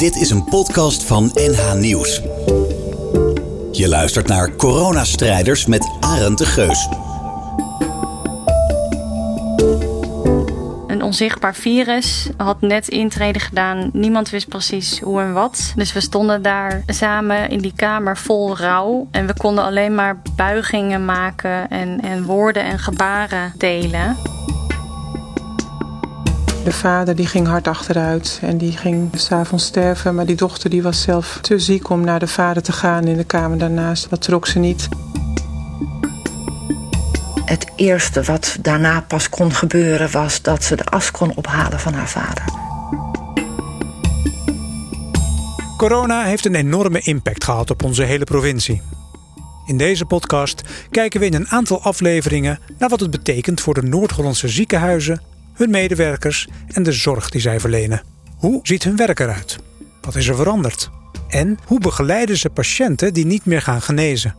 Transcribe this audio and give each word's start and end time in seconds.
Dit 0.00 0.16
is 0.16 0.30
een 0.30 0.44
podcast 0.44 1.04
van 1.04 1.30
NH 1.34 1.74
Nieuws. 1.74 2.20
Je 3.72 3.88
luistert 3.88 4.26
naar 4.26 4.56
Coronastrijders 4.56 5.66
met 5.66 5.90
Arend 6.00 6.38
de 6.38 6.46
Geus. 6.46 6.88
Een 10.86 11.02
onzichtbaar 11.02 11.54
virus 11.54 12.30
had 12.36 12.60
net 12.60 12.88
intrede 12.88 13.38
gedaan. 13.38 13.90
Niemand 13.92 14.30
wist 14.30 14.48
precies 14.48 15.00
hoe 15.00 15.20
en 15.20 15.32
wat. 15.32 15.72
Dus 15.76 15.92
we 15.92 16.00
stonden 16.00 16.42
daar 16.42 16.82
samen 16.86 17.48
in 17.48 17.60
die 17.60 17.74
kamer 17.76 18.16
vol 18.16 18.56
rouw. 18.56 19.08
En 19.10 19.26
we 19.26 19.34
konden 19.36 19.64
alleen 19.64 19.94
maar 19.94 20.22
buigingen 20.36 21.04
maken 21.04 21.70
en, 21.70 22.00
en 22.00 22.24
woorden 22.24 22.64
en 22.64 22.78
gebaren 22.78 23.52
delen. 23.56 24.29
De 26.64 26.72
vader 26.72 27.16
die 27.16 27.26
ging 27.26 27.46
hard 27.46 27.68
achteruit 27.68 28.38
en 28.42 28.58
die 28.58 28.76
ging 28.76 29.10
s'avonds 29.14 29.64
sterven. 29.64 30.14
Maar 30.14 30.26
die 30.26 30.36
dochter 30.36 30.70
die 30.70 30.82
was 30.82 31.02
zelf 31.02 31.38
te 31.40 31.58
ziek 31.58 31.90
om 31.90 32.04
naar 32.04 32.18
de 32.18 32.26
vader 32.26 32.62
te 32.62 32.72
gaan 32.72 33.06
in 33.06 33.16
de 33.16 33.24
kamer 33.24 33.58
daarnaast. 33.58 34.10
Dat 34.10 34.22
trok 34.22 34.46
ze 34.46 34.58
niet. 34.58 34.88
Het 37.44 37.72
eerste 37.76 38.22
wat 38.22 38.58
daarna 38.60 39.00
pas 39.00 39.28
kon 39.28 39.52
gebeuren 39.52 40.10
was 40.10 40.42
dat 40.42 40.64
ze 40.64 40.76
de 40.76 40.84
as 40.84 41.10
kon 41.10 41.36
ophalen 41.36 41.80
van 41.80 41.92
haar 41.92 42.08
vader. 42.08 42.44
Corona 45.76 46.22
heeft 46.22 46.46
een 46.46 46.54
enorme 46.54 47.00
impact 47.00 47.44
gehad 47.44 47.70
op 47.70 47.84
onze 47.84 48.02
hele 48.02 48.24
provincie. 48.24 48.82
In 49.66 49.76
deze 49.76 50.04
podcast 50.04 50.62
kijken 50.90 51.20
we 51.20 51.26
in 51.26 51.34
een 51.34 51.48
aantal 51.48 51.82
afleveringen 51.82 52.58
naar 52.78 52.88
wat 52.88 53.00
het 53.00 53.10
betekent 53.10 53.60
voor 53.60 53.74
de 53.74 53.82
Noord-Hollandse 53.82 54.48
ziekenhuizen, 54.48 55.22
hun 55.60 55.70
medewerkers 55.70 56.48
en 56.66 56.82
de 56.82 56.92
zorg 56.92 57.30
die 57.30 57.40
zij 57.40 57.60
verlenen. 57.60 58.02
Hoe 58.36 58.60
ziet 58.62 58.84
hun 58.84 58.96
werk 58.96 59.20
eruit? 59.20 59.58
Wat 60.00 60.14
is 60.14 60.28
er 60.28 60.36
veranderd? 60.36 60.90
En 61.28 61.58
hoe 61.64 61.80
begeleiden 61.80 62.36
ze 62.36 62.50
patiënten 62.50 63.12
die 63.14 63.26
niet 63.26 63.44
meer 63.44 63.62
gaan 63.62 63.82
genezen? 63.82 64.34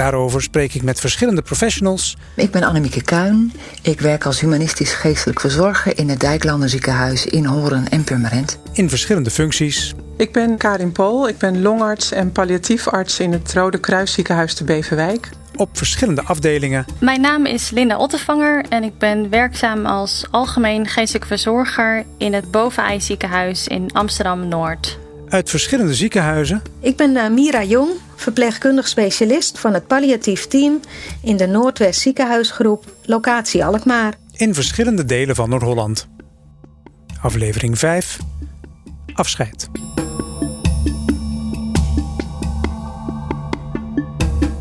Daarover 0.00 0.42
spreek 0.42 0.74
ik 0.74 0.82
met 0.82 1.00
verschillende 1.00 1.42
professionals. 1.42 2.16
Ik 2.34 2.50
ben 2.50 2.62
Annemieke 2.62 3.02
Kuin. 3.02 3.52
Ik 3.82 4.00
werk 4.00 4.26
als 4.26 4.40
humanistisch 4.40 4.92
geestelijk 4.92 5.40
verzorger 5.40 5.98
in 5.98 6.08
het 6.08 6.20
Dijklander 6.20 6.68
ziekenhuis 6.68 7.26
in 7.26 7.44
Horen 7.44 7.88
en 7.88 8.04
Purmerend. 8.04 8.58
In 8.72 8.88
verschillende 8.88 9.30
functies. 9.30 9.94
Ik 10.16 10.32
ben 10.32 10.56
Karin 10.56 10.92
Pol. 10.92 11.28
Ik 11.28 11.38
ben 11.38 11.62
longarts 11.62 12.12
en 12.12 12.32
palliatiefarts 12.32 13.20
in 13.20 13.32
het 13.32 13.52
Rode 13.52 13.78
Kruisziekenhuis 13.78 14.54
te 14.54 14.64
Beverwijk. 14.64 15.28
Op 15.56 15.76
verschillende 15.76 16.22
afdelingen. 16.22 16.84
Mijn 17.00 17.20
naam 17.20 17.46
is 17.46 17.70
Linda 17.70 17.96
Ottevanger 17.96 18.64
en 18.68 18.82
ik 18.82 18.98
ben 18.98 19.30
werkzaam 19.30 19.86
als 19.86 20.24
algemeen 20.30 20.86
geestelijk 20.86 21.26
verzorger 21.26 22.04
in 22.18 22.32
het 22.32 22.50
Bovenij 22.50 23.00
ziekenhuis 23.00 23.68
in 23.68 23.92
Amsterdam 23.92 24.48
Noord. 24.48 24.99
Uit 25.30 25.50
verschillende 25.50 25.94
ziekenhuizen. 25.94 26.62
Ik 26.80 26.96
ben 26.96 27.10
uh, 27.10 27.28
Mira 27.28 27.64
Jong, 27.64 27.90
verpleegkundig 28.16 28.88
specialist 28.88 29.58
van 29.58 29.74
het 29.74 29.86
palliatief 29.86 30.46
team 30.46 30.80
in 31.22 31.36
de 31.36 31.46
Noordwest 31.46 32.00
ziekenhuisgroep, 32.00 32.84
locatie 33.04 33.64
Alkmaar. 33.64 34.14
In 34.36 34.54
verschillende 34.54 35.04
delen 35.04 35.34
van 35.34 35.48
Noord-Holland. 35.48 36.08
Aflevering 37.22 37.78
5. 37.78 38.18
Afscheid. 39.14 39.68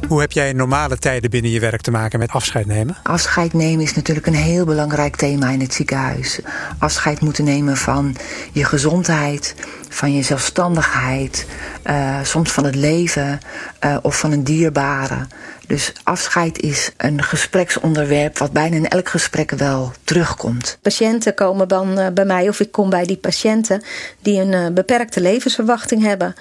Hoe 0.10 0.20
heb 0.20 0.32
jij 0.32 0.50
in 0.50 0.56
normale 0.56 0.98
tijden 0.98 1.30
binnen 1.30 1.52
je 1.52 1.60
werk 1.60 1.82
te 1.82 1.92
maken 1.92 2.20
met 2.20 2.32
afscheid 2.32 2.66
nemen? 2.66 2.98
Afscheid 3.04 3.54
nemen 3.54 3.84
is 3.84 3.94
natuurlijk 3.94 4.28
een 4.28 4.34
heel 4.34 4.66
belangrijk 4.66 5.16
thema 5.16 5.50
in 5.50 5.62
het 5.62 5.74
ziekenhuis. 5.74 6.40
Afscheid 6.78 7.22
moeten 7.22 7.44
nemen 7.44 7.78
van 7.78 8.16
je 8.52 8.66
gezondheid, 8.66 9.56
van 9.90 10.14
je 10.14 10.22
zelfstandigheid, 10.22 11.46
uh, 11.86 12.20
soms 12.24 12.52
van 12.52 12.64
het 12.64 12.76
leven 12.76 13.40
uh, 13.86 13.98
of 14.02 14.20
van 14.20 14.32
een 14.32 14.44
dierbare. 14.44 15.28
Dus 15.68 15.94
afscheid 16.04 16.60
is 16.60 16.92
een 16.98 17.24
gespreksonderwerp 17.24 18.38
wat 18.38 18.52
bijna 18.52 18.75
in 18.75 18.88
elk 18.88 19.09
gesprek 19.09 19.52
wel 19.52 19.92
terugkomt. 20.03 20.78
Patiënten 20.81 21.34
komen 21.34 21.68
dan 21.68 22.00
uh, 22.00 22.08
bij 22.14 22.25
mij 22.25 22.50
of 22.50 22.59
ik 22.59 22.72
kom 22.72 22.90
bij 22.90 23.06
die 23.06 23.18
patiënten 23.18 23.84
die 24.22 24.42
een 24.42 24.74
beperkte 24.74 25.22
levensverwachting 25.22 26.03
hebben. 26.03 26.36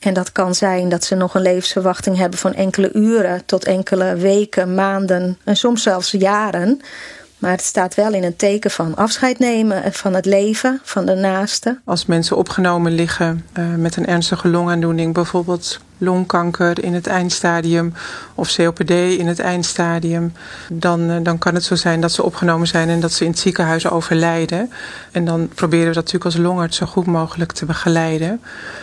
En 0.00 0.14
dat 0.14 0.32
kan 0.32 0.54
zijn 0.54 0.88
dat 0.88 1.04
ze 1.04 1.14
nog 1.14 1.34
een 1.34 1.42
levensverwachting 1.42 2.16
hebben 2.16 2.38
van 2.38 2.54
enkele 2.54 2.92
uren 2.92 3.44
tot 3.46 3.64
enkele 3.64 4.16
weken, 4.16 4.74
maanden 4.74 5.38
en 5.44 5.56
soms 5.56 5.82
zelfs 5.82 6.10
jaren. 6.10 6.80
Maar 7.38 7.50
het 7.50 7.62
staat 7.62 7.94
wel 7.94 8.12
in 8.12 8.24
een 8.24 8.36
teken 8.36 8.70
van 8.70 8.96
afscheid 8.96 9.38
nemen 9.38 9.92
van 9.92 10.14
het 10.14 10.24
leven, 10.24 10.80
van 10.82 11.06
de 11.06 11.14
naaste. 11.14 11.78
Als 11.84 12.06
mensen 12.06 12.36
opgenomen 12.36 12.92
liggen 12.92 13.46
uh, 13.58 13.74
met 13.74 13.96
een 13.96 14.06
ernstige 14.06 14.48
longaandoening, 14.48 15.14
bijvoorbeeld 15.14 15.80
longkanker 15.98 16.84
in 16.84 16.94
het 16.94 17.06
eindstadium 17.06 17.92
of 18.34 18.54
COPD 18.54 18.90
in 18.90 19.26
het 19.26 19.38
eindstadium, 19.38 20.32
dan, 20.68 21.10
uh, 21.10 21.16
dan 21.22 21.38
kan 21.38 21.54
het 21.54 21.64
zo 21.64 21.74
zijn 21.74 22.00
dat 22.00 22.12
ze 22.12 22.22
opgenomen 22.22 22.66
zijn 22.66 22.88
en 22.88 23.00
dat 23.00 23.12
ze 23.12 23.24
in 23.24 23.30
het 23.30 23.38
ziekenhuis 23.38 23.90
overlijden. 23.90 24.70
En 25.12 25.24
dan 25.24 25.48
proberen 25.54 25.88
we 25.88 25.94
dat 25.94 26.04
natuurlijk 26.04 26.24
als 26.24 26.36
longarts 26.36 26.76
zo 26.76 26.86
goed 26.86 27.06
mogelijk 27.06 27.52
te 27.52 27.64
begeleiden. 27.64 28.40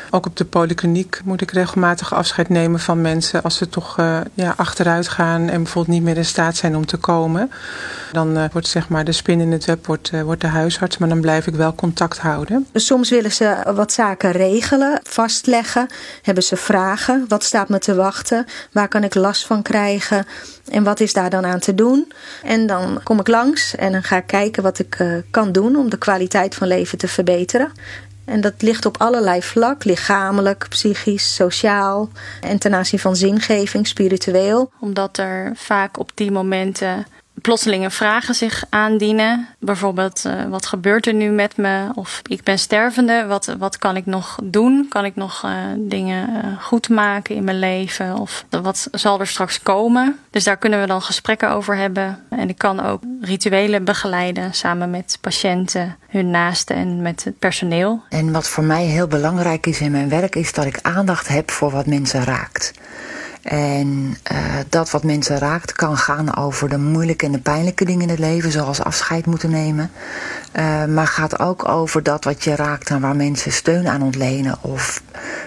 Ook 0.10 0.26
op 0.26 0.38
de 0.38 0.46
polykliniek 0.46 1.22
moet 1.24 1.42
ik 1.42 1.52
regelmatig 1.52 2.14
afscheid 2.14 2.50
nemen 2.50 2.80
van 2.80 3.02
mensen 3.02 3.44
als 3.44 3.58
ze 3.58 3.70
toch 3.70 3.98
uh, 4.00 4.18
ja, 4.34 4.54
achteruit 4.58 5.08
gaan 5.08 5.50
en 5.50 5.64
bijvoorbeeld 5.64 5.96
niet 5.96 6.04
meer 6.04 6.18
in 6.18 6.26
staat 6.26 6.56
zijn 6.56 6.76
om 6.76 6.86
te 6.86 6.98
komen. 6.98 7.52
Dan 8.12 8.38
uh, 8.38 8.44
wordt 8.52 8.68
zeg 8.68 8.90
maar 8.90 9.06
de 9.06 9.12
spin 9.12 9.40
in 9.40 9.52
het 9.52 9.66
web 9.66 9.86
wordt, 9.86 10.12
wordt 10.24 10.42
de 10.42 10.48
huisarts, 10.48 10.98
maar 10.98 11.10
dan 11.10 11.22
blijf 11.22 11.48
ik 11.48 11.56
wel 11.56 11.76
contact 11.76 12.18
houden. 12.18 12.68
Soms 12.74 13.10
willen 13.10 13.32
ze 13.32 13.72
wat 13.76 13.92
zaken 13.92 14.32
regelen, 14.32 15.00
vastleggen, 15.04 15.88
hebben 16.22 16.44
ze 16.44 16.56
vragen. 16.56 17.05
Wat 17.28 17.44
staat 17.44 17.70
me 17.70 17.80
te 17.80 17.96
wachten? 17.96 18.46
Waar 18.72 18.88
kan 18.88 19.04
ik 19.04 19.16
last 19.16 19.46
van 19.46 19.62
krijgen? 19.62 20.26
En 20.70 20.84
wat 20.84 21.00
is 21.00 21.14
daar 21.14 21.30
dan 21.30 21.46
aan 21.46 21.60
te 21.60 21.76
doen? 21.76 22.12
En 22.44 22.68
dan 22.68 23.00
kom 23.04 23.20
ik 23.20 23.28
langs 23.28 23.76
en 23.76 23.92
dan 23.92 24.04
ga 24.04 24.18
ik 24.18 24.28
kijken 24.28 24.64
wat 24.64 24.80
ik 24.80 25.24
kan 25.32 25.52
doen 25.52 25.76
om 25.76 25.90
de 25.90 25.98
kwaliteit 25.98 26.56
van 26.56 26.68
leven 26.68 26.98
te 26.98 27.08
verbeteren. 27.08 27.72
En 28.26 28.42
dat 28.42 28.54
ligt 28.58 28.86
op 28.86 28.98
allerlei 28.98 29.42
vlak, 29.42 29.84
lichamelijk, 29.84 30.66
psychisch, 30.70 31.36
sociaal 31.36 32.10
en 32.42 32.58
ten 32.58 32.74
aanzien 32.74 33.00
van 33.00 33.16
zingeving, 33.16 33.88
spiritueel. 33.88 34.72
Omdat 34.80 35.18
er 35.18 35.52
vaak 35.56 36.00
op 36.00 36.12
die 36.14 36.32
momenten 36.32 37.06
plotselinge 37.42 37.92
vragen 37.92 38.36
zich 38.36 38.64
aandienen. 38.70 39.48
Bijvoorbeeld, 39.60 40.24
uh, 40.28 40.46
wat 40.50 40.66
gebeurt 40.66 41.08
er 41.08 41.14
nu 41.14 41.30
met 41.30 41.58
me? 41.58 41.90
Of 41.94 42.22
ik 42.28 42.44
ben 42.44 42.60
stervende, 42.60 43.26
wat, 43.28 43.56
wat 43.60 43.78
kan 43.78 43.96
ik 43.96 44.06
nog 44.06 44.40
doen? 44.44 44.86
Kan 44.90 45.06
ik 45.06 45.16
nog 45.16 45.44
uh, 45.46 45.52
dingen 45.78 46.30
uh, 46.30 46.62
goed 46.62 46.90
maken 46.90 47.36
in 47.36 47.44
mijn 47.44 47.60
leven? 47.60 48.18
Of 48.18 48.46
wat 48.50 48.88
zal 48.92 49.20
er 49.20 49.28
straks 49.28 49.62
komen? 49.62 50.20
Dus 50.30 50.44
daar 50.44 50.58
kunnen 50.58 50.82
we 50.82 50.88
dan 50.88 51.02
gesprekken 51.02 51.50
over 51.50 51.76
hebben. 51.76 52.24
En 52.30 52.50
ik 52.50 52.58
kan 52.58 52.86
ook 52.86 53.02
rituelen 53.22 53.84
begeleiden 53.84 54.54
samen 54.54 54.90
met 54.90 55.18
patiënten, 55.22 55.96
hun 56.08 56.30
naasten 56.30 56.76
en 56.76 57.02
met 57.02 57.24
het 57.24 57.40
personeel. 57.40 58.04
En 58.10 58.32
wat 58.32 58.48
voor 58.48 58.64
mij 58.64 58.84
heel 58.84 59.08
belangrijk 59.08 59.66
is 59.66 59.80
in 59.80 59.92
mijn 59.92 60.10
werk, 60.10 60.36
is 60.36 60.54
dat 60.54 60.66
ik 60.66 60.80
aandacht 60.82 61.28
heb 61.28 61.52
voor 61.52 61.72
wat 61.72 61.86
mensen 61.86 62.24
raakt. 62.24 62.74
En 63.46 64.18
uh, 64.32 64.56
dat 64.70 64.92
wat 64.92 65.04
mensen 65.04 65.38
raakt 65.38 65.72
kan 65.72 65.98
gaan 65.98 66.36
over 66.36 66.70
de 66.70 66.78
moeilijke 66.78 67.26
en 67.26 67.32
de 67.32 67.40
pijnlijke 67.40 67.86
dingen 67.86 68.02
in 68.02 68.10
het 68.10 68.20
leven, 68.20 68.52
zoals 68.52 68.82
afscheid 68.82 69.26
moeten 69.26 69.50
nemen. 69.50 69.92
Uh, 70.54 70.86
maar 70.86 71.08
gaat 71.08 71.40
ook 71.40 71.68
over 71.68 72.04
dat 72.04 72.24
wat 72.24 72.44
je 72.44 72.56
raakt 72.56 72.90
en 72.90 73.02
waar 73.02 73.16
mensen 73.16 73.52
steun 73.52 73.88
aan 73.88 74.02
ontlenen 74.02 74.58
of 74.62 75.02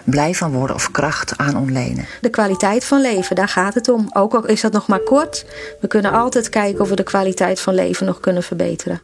blij 0.05 0.35
van 0.35 0.53
worden 0.53 0.77
of 0.77 0.91
kracht 0.91 1.37
aan 1.37 1.57
ontlenen. 1.57 2.07
De 2.21 2.31
kwaliteit 2.31 2.85
van 2.85 3.01
leven, 3.01 3.37
daar 3.37 3.49
gaat 3.49 3.75
het 3.75 3.89
om. 3.89 4.11
Ook 4.13 4.35
al 4.35 4.47
is 4.47 4.61
dat 4.61 4.73
nog 4.73 4.87
maar 4.87 5.01
kort, 5.01 5.47
we 5.81 5.87
kunnen 5.87 6.13
altijd 6.13 6.49
kijken 6.49 6.81
of 6.81 6.89
we 6.89 6.97
de 6.97 7.03
kwaliteit 7.03 7.61
van 7.61 7.75
leven 7.75 8.07
nog 8.07 8.21
kunnen 8.21 8.43
verbeteren. 8.43 9.03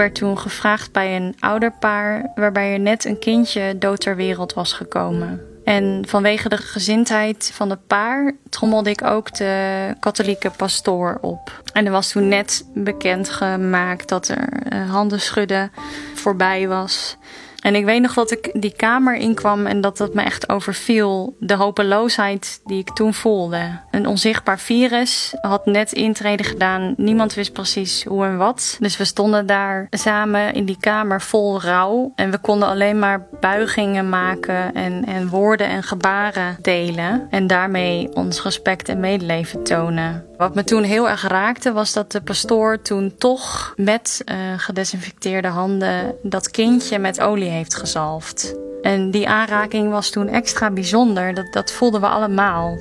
Werd 0.00 0.14
toen 0.14 0.38
gevraagd 0.38 0.92
bij 0.92 1.16
een 1.16 1.36
ouderpaar 1.40 2.30
waarbij 2.34 2.72
er 2.72 2.80
net 2.80 3.04
een 3.04 3.18
kindje 3.18 3.78
dood 3.78 4.00
ter 4.00 4.16
wereld 4.16 4.52
was 4.54 4.72
gekomen. 4.72 5.40
En 5.64 6.04
vanwege 6.08 6.48
de 6.48 6.56
gezindheid 6.56 7.50
van 7.54 7.70
het 7.70 7.86
paar 7.86 8.32
trommelde 8.48 8.90
ik 8.90 9.04
ook 9.04 9.34
de 9.34 9.94
katholieke 10.00 10.50
pastoor 10.56 11.18
op. 11.20 11.62
En 11.72 11.86
er 11.86 11.92
was 11.92 12.10
toen 12.10 12.28
net 12.28 12.64
bekend 12.74 13.28
gemaakt 13.28 14.08
dat 14.08 14.28
er 14.28 14.76
handen 14.88 15.20
schudden 15.20 15.72
voorbij 16.14 16.68
was. 16.68 17.16
En 17.60 17.74
ik 17.74 17.84
weet 17.84 18.02
nog 18.02 18.14
dat 18.14 18.30
ik 18.30 18.50
die 18.52 18.74
kamer 18.76 19.14
inkwam 19.14 19.66
en 19.66 19.80
dat 19.80 19.96
dat 19.96 20.14
me 20.14 20.22
echt 20.22 20.48
overviel. 20.48 21.36
De 21.38 21.54
hopeloosheid 21.54 22.60
die 22.64 22.78
ik 22.78 22.90
toen 22.90 23.14
voelde. 23.14 23.80
Een 23.90 24.06
onzichtbaar 24.06 24.58
virus 24.58 25.34
had 25.40 25.66
net 25.66 25.92
intrede 25.92 26.42
gedaan. 26.42 26.94
Niemand 26.96 27.34
wist 27.34 27.52
precies 27.52 28.04
hoe 28.04 28.24
en 28.24 28.36
wat. 28.36 28.76
Dus 28.80 28.96
we 28.96 29.04
stonden 29.04 29.46
daar 29.46 29.86
samen 29.90 30.52
in 30.52 30.64
die 30.64 30.78
kamer 30.80 31.20
vol 31.20 31.60
rouw. 31.60 32.12
En 32.14 32.30
we 32.30 32.38
konden 32.38 32.68
alleen 32.68 32.98
maar 32.98 33.26
buigingen 33.40 34.08
maken 34.08 34.74
en, 34.74 35.04
en 35.04 35.28
woorden 35.28 35.66
en 35.66 35.82
gebaren 35.82 36.56
delen. 36.62 37.26
En 37.30 37.46
daarmee 37.46 38.08
ons 38.14 38.42
respect 38.42 38.88
en 38.88 39.00
medeleven 39.00 39.62
tonen. 39.62 40.29
Wat 40.40 40.54
me 40.54 40.64
toen 40.64 40.82
heel 40.82 41.08
erg 41.08 41.28
raakte 41.28 41.72
was 41.72 41.92
dat 41.92 42.12
de 42.12 42.20
pastoor 42.20 42.82
toen 42.82 43.14
toch 43.18 43.74
met 43.76 44.22
uh, 44.24 44.36
gedesinfecteerde 44.56 45.48
handen 45.48 46.14
dat 46.22 46.50
kindje 46.50 46.98
met 46.98 47.20
olie 47.20 47.48
heeft 47.48 47.74
gezalfd. 47.74 48.54
En 48.82 49.10
die 49.10 49.28
aanraking 49.28 49.90
was 49.90 50.10
toen 50.10 50.28
extra 50.28 50.70
bijzonder. 50.70 51.34
Dat, 51.34 51.52
dat 51.52 51.72
voelden 51.72 52.00
we 52.00 52.06
allemaal. 52.06 52.76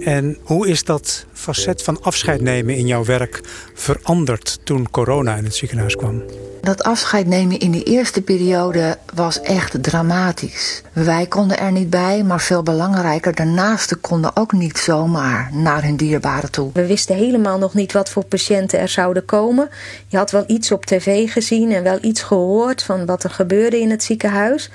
En 0.00 0.38
hoe 0.42 0.68
is 0.68 0.84
dat 0.84 1.26
facet 1.32 1.82
van 1.82 2.02
afscheid 2.02 2.40
nemen 2.40 2.76
in 2.76 2.86
jouw 2.86 3.04
werk 3.04 3.40
veranderd 3.74 4.58
toen 4.64 4.90
corona 4.90 5.34
in 5.34 5.44
het 5.44 5.54
ziekenhuis 5.54 5.96
kwam? 5.96 6.22
Dat 6.66 6.82
afscheid 6.82 7.26
nemen 7.26 7.58
in 7.58 7.70
de 7.70 7.82
eerste 7.82 8.22
periode 8.22 8.98
was 9.14 9.40
echt 9.40 9.82
dramatisch. 9.82 10.82
Wij 10.92 11.26
konden 11.26 11.58
er 11.58 11.72
niet 11.72 11.90
bij, 11.90 12.22
maar 12.22 12.40
veel 12.40 12.62
belangrijker, 12.62 13.34
de 13.34 13.44
naasten 13.44 14.00
konden 14.00 14.36
ook 14.36 14.52
niet 14.52 14.78
zomaar 14.78 15.50
naar 15.52 15.82
hun 15.82 15.96
dierbaren 15.96 16.50
toe. 16.50 16.70
We 16.72 16.86
wisten 16.86 17.16
helemaal 17.16 17.58
nog 17.58 17.74
niet 17.74 17.92
wat 17.92 18.10
voor 18.10 18.24
patiënten 18.24 18.78
er 18.78 18.88
zouden 18.88 19.24
komen. 19.24 19.68
Je 20.06 20.16
had 20.16 20.30
wel 20.30 20.44
iets 20.46 20.72
op 20.72 20.86
tv 20.86 21.32
gezien 21.32 21.72
en 21.72 21.82
wel 21.82 21.98
iets 22.00 22.22
gehoord 22.22 22.82
van 22.82 23.06
wat 23.06 23.24
er 23.24 23.30
gebeurde 23.30 23.80
in 23.80 23.90
het 23.90 24.02
ziekenhuis. 24.02 24.70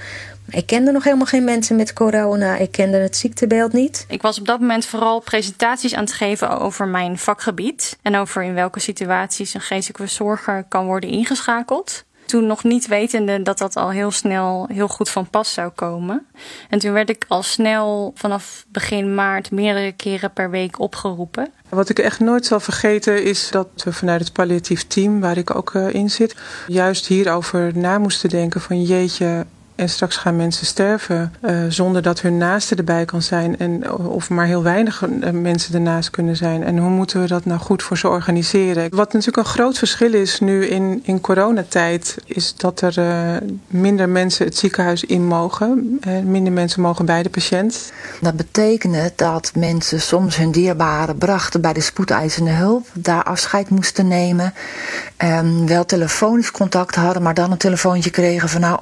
Ik 0.52 0.66
kende 0.66 0.92
nog 0.92 1.04
helemaal 1.04 1.26
geen 1.26 1.44
mensen 1.44 1.76
met 1.76 1.94
corona. 1.94 2.58
Ik 2.58 2.72
kende 2.72 2.98
het 2.98 3.18
ziektebeeld 3.18 3.74
niet. 3.74 4.06
Ik 4.08 4.22
was 4.22 4.40
op 4.40 4.46
dat 4.46 4.60
moment 4.60 4.86
vooral 4.86 5.20
presentaties 5.20 5.94
aan 5.94 6.04
het 6.04 6.14
geven 6.14 6.60
over 6.60 6.88
mijn 6.88 7.18
vakgebied. 7.18 7.98
En 8.02 8.16
over 8.16 8.44
in 8.44 8.54
welke 8.54 8.80
situaties 8.80 9.54
een 9.54 9.62
geestelijke 9.62 10.08
zorger 10.08 10.66
kan 10.68 10.86
worden 10.86 11.10
ingeschakeld. 11.10 12.04
Toen 12.26 12.46
nog 12.46 12.64
niet 12.64 12.88
wetende 12.88 13.42
dat 13.42 13.58
dat 13.58 13.76
al 13.76 13.90
heel 13.90 14.12
snel 14.12 14.68
heel 14.72 14.88
goed 14.88 15.10
van 15.10 15.30
pas 15.30 15.54
zou 15.54 15.70
komen. 15.70 16.26
En 16.70 16.80
toen 16.80 16.92
werd 16.94 17.10
ik 17.10 17.26
al 17.28 17.44
snel 17.44 18.12
vanaf 18.16 18.66
begin 18.68 19.16
maart 19.16 19.52
meerdere 19.52 19.92
keren 19.92 20.34
per 20.34 20.50
week 20.50 20.80
opgeroepen. 20.80 21.52
Wat 21.70 21.90
ik 21.90 22.00
echt 22.00 22.20
nooit 22.20 22.46
zal 22.46 22.60
vergeten 22.60 23.24
is 23.24 23.50
dat 23.52 23.68
we 23.84 23.94
vanuit 23.94 24.20
het 24.22 24.34
palliatief 24.34 24.88
team, 24.88 25.20
waar 25.20 25.38
ik 25.38 25.56
ook 25.56 25.76
eh, 25.76 25.94
in 25.94 26.10
zit, 26.10 26.36
juist 26.68 27.08
hierover 27.08 27.78
na 27.78 27.98
moesten 27.98 28.30
denken 28.30 28.62
van 28.62 28.84
jeetje, 28.84 29.46
en 29.82 29.90
straks 29.90 30.18
gaan 30.18 30.36
mensen 30.36 30.66
sterven 30.66 31.34
uh, 31.42 31.66
zonder 31.70 32.02
dat 32.02 32.22
hun 32.22 32.38
naaste 32.38 32.76
erbij 32.76 33.06
kan 33.06 33.22
zijn. 33.22 33.60
En, 33.60 33.92
of 33.94 34.30
maar 34.30 34.46
heel 34.46 34.64
weinig 34.64 35.04
eh, 35.04 35.32
mensen 35.32 35.74
ernaast 35.74 36.10
kunnen 36.10 36.36
zijn. 36.36 36.64
En 36.64 36.78
hoe 36.78 36.90
moeten 36.90 37.22
we 37.22 37.28
dat 37.28 37.46
nou 37.46 37.60
goed 37.60 37.84
voor 37.84 37.98
ze 37.98 38.08
organiseren? 38.08 38.96
Wat 38.96 39.14
natuurlijk 39.14 39.38
een 39.38 39.54
groot 39.54 39.78
verschil 39.78 40.14
is 40.14 40.40
nu 40.40 40.66
in, 40.66 41.00
in 41.04 41.22
coronatijd, 41.22 42.18
is 42.26 42.56
dat 42.56 42.82
er 42.82 43.00
uh, 43.00 43.50
minder 43.68 44.10
mensen 44.10 44.46
het 44.46 44.58
ziekenhuis 44.58 45.04
in 45.04 45.28
mogen. 45.28 46.00
minder 46.24 46.54
mensen 46.54 46.82
mogen 46.82 47.06
bij 47.06 47.24
de 47.24 47.30
patiënt. 47.30 47.92
Dat 48.22 48.36
betekende 48.36 49.12
dat 49.16 49.52
mensen 49.56 50.02
soms 50.02 50.36
hun 50.36 50.52
dierbaren 50.52 51.18
brachten 51.18 51.62
bij 51.62 51.74
de 51.74 51.82
spoedeisende 51.82 52.52
hulp. 52.52 52.88
Daar 52.94 53.24
afscheid 53.24 53.70
moesten 53.70 54.08
nemen. 54.08 54.54
Um, 55.24 55.68
wel 55.68 55.86
telefonisch 55.86 56.52
contact 56.52 56.96
hadden, 56.96 57.22
maar 57.22 57.34
dan 57.34 57.52
een 57.52 57.58
telefoontje 57.58 58.10
kregen 58.10 58.50
van 58.50 58.62
nou, 58.62 58.80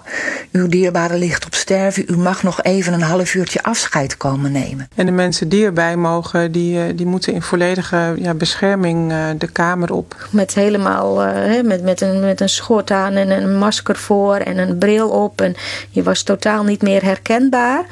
uw 0.51 0.67
dierbare 0.67 1.17
ligt 1.17 1.45
op 1.45 1.55
sterven. 1.55 2.03
U 2.07 2.17
mag 2.17 2.43
nog 2.43 2.63
even 2.63 2.93
een 2.93 3.01
half 3.01 3.33
uurtje 3.33 3.63
afscheid 3.63 4.17
komen 4.17 4.51
nemen. 4.51 4.89
En 4.95 5.05
de 5.05 5.11
mensen 5.11 5.49
die 5.49 5.65
erbij 5.65 5.95
mogen, 5.95 6.51
die, 6.51 6.79
eh, 6.79 6.85
die 6.95 7.05
moeten 7.05 7.33
in 7.33 7.41
volledige 7.41 8.13
ja, 8.17 8.33
bescherming 8.33 9.11
eh, 9.11 9.25
de 9.37 9.47
kamer 9.47 9.93
op. 9.93 10.27
Met 10.31 10.53
helemaal 10.53 11.25
uh, 11.25 11.63
met, 11.63 11.83
met, 11.83 12.01
een, 12.01 12.19
met 12.19 12.41
een 12.41 12.49
schort 12.49 12.91
aan 12.91 13.13
en 13.13 13.29
een 13.29 13.57
masker 13.57 13.95
voor 13.95 14.35
en 14.35 14.57
een 14.57 14.77
bril 14.77 15.09
op. 15.09 15.41
En 15.41 15.55
je 15.89 16.03
was 16.03 16.23
totaal 16.23 16.63
niet 16.63 16.81
meer 16.81 17.03
herkenbaar. 17.03 17.85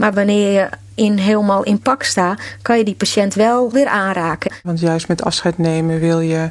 Maar 0.00 0.12
wanneer 0.12 0.52
je 0.52 0.68
in, 0.94 1.16
helemaal 1.16 1.62
in 1.62 1.80
pak 1.80 2.02
staat, 2.02 2.40
kan 2.62 2.78
je 2.78 2.84
die 2.84 2.94
patiënt 2.94 3.34
wel 3.34 3.70
weer 3.70 3.86
aanraken. 3.86 4.52
Want 4.62 4.80
juist 4.80 5.08
met 5.08 5.24
afscheid 5.24 5.58
nemen 5.58 5.98
wil 5.98 6.20
je 6.20 6.50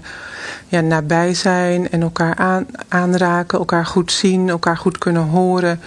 ja, 0.67 0.81
nabij 0.81 1.33
zijn 1.33 1.89
en 1.89 2.01
elkaar 2.01 2.35
aan, 2.35 2.67
aanraken, 2.87 3.59
elkaar 3.59 3.85
goed 3.85 4.11
zien, 4.11 4.49
elkaar 4.49 4.77
goed 4.77 4.97
kunnen 4.97 5.23
horen. 5.23 5.81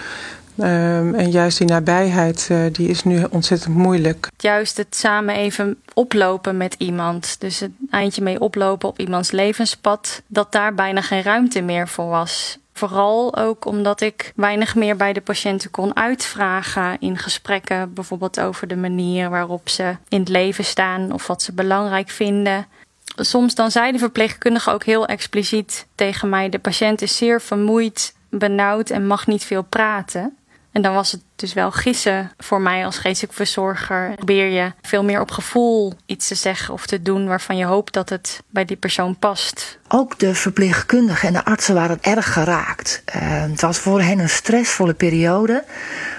Um, 0.57 1.15
en 1.15 1.31
juist 1.31 1.57
die 1.57 1.67
nabijheid, 1.67 2.47
uh, 2.51 2.57
die 2.71 2.87
is 2.87 3.03
nu 3.03 3.23
ontzettend 3.29 3.75
moeilijk. 3.75 4.27
Juist 4.37 4.77
het 4.77 4.95
samen 4.95 5.35
even 5.35 5.77
oplopen 5.93 6.57
met 6.57 6.75
iemand. 6.77 7.35
Dus 7.39 7.59
het 7.59 7.71
eindje 7.89 8.21
mee 8.21 8.39
oplopen 8.39 8.89
op 8.89 8.99
iemands 8.99 9.31
levenspad. 9.31 10.21
Dat 10.27 10.51
daar 10.51 10.73
bijna 10.73 11.01
geen 11.01 11.23
ruimte 11.23 11.61
meer 11.61 11.87
voor 11.87 12.09
was. 12.09 12.57
Vooral 12.73 13.35
ook 13.35 13.65
omdat 13.65 14.01
ik 14.01 14.31
weinig 14.35 14.75
meer 14.75 14.95
bij 14.95 15.13
de 15.13 15.21
patiënten 15.21 15.71
kon 15.71 15.95
uitvragen 15.95 16.99
in 16.99 17.17
gesprekken, 17.17 17.93
bijvoorbeeld 17.93 18.39
over 18.39 18.67
de 18.67 18.75
manier 18.75 19.29
waarop 19.29 19.69
ze 19.69 19.97
in 20.07 20.19
het 20.19 20.29
leven 20.29 20.65
staan 20.65 21.11
of 21.11 21.27
wat 21.27 21.41
ze 21.41 21.53
belangrijk 21.53 22.09
vinden. 22.09 22.67
Soms 23.15 23.55
dan 23.55 23.71
zei 23.71 23.91
de 23.91 23.97
verpleegkundige 23.97 24.71
ook 24.71 24.83
heel 24.83 25.05
expliciet 25.05 25.87
tegen 25.95 26.29
mij: 26.29 26.49
de 26.49 26.59
patiënt 26.59 27.01
is 27.01 27.17
zeer 27.17 27.41
vermoeid, 27.41 28.15
benauwd 28.29 28.89
en 28.89 29.07
mag 29.07 29.27
niet 29.27 29.43
veel 29.43 29.63
praten. 29.63 30.37
En 30.73 30.81
dan 30.81 30.93
was 30.93 31.11
het 31.11 31.21
dus 31.35 31.53
wel 31.53 31.71
gissen 31.71 32.31
voor 32.37 32.61
mij 32.61 32.85
als 32.85 32.97
geestelijk 32.97 33.33
verzorger. 33.33 34.13
Probeer 34.15 34.49
je 34.49 34.71
veel 34.81 35.03
meer 35.03 35.21
op 35.21 35.31
gevoel 35.31 35.93
iets 36.05 36.27
te 36.27 36.35
zeggen 36.35 36.73
of 36.73 36.85
te 36.85 37.01
doen 37.01 37.27
waarvan 37.27 37.57
je 37.57 37.65
hoopt 37.65 37.93
dat 37.93 38.09
het 38.09 38.43
bij 38.49 38.65
die 38.65 38.77
persoon 38.77 39.17
past. 39.19 39.77
Ook 39.87 40.19
de 40.19 40.35
verpleegkundigen 40.35 41.27
en 41.27 41.33
de 41.33 41.45
artsen 41.45 41.75
waren 41.75 41.97
erg 42.01 42.33
geraakt. 42.33 43.03
Uh, 43.15 43.21
het 43.41 43.61
was 43.61 43.77
voor 43.77 44.01
hen 44.01 44.19
een 44.19 44.29
stressvolle 44.29 44.93
periode. 44.93 45.63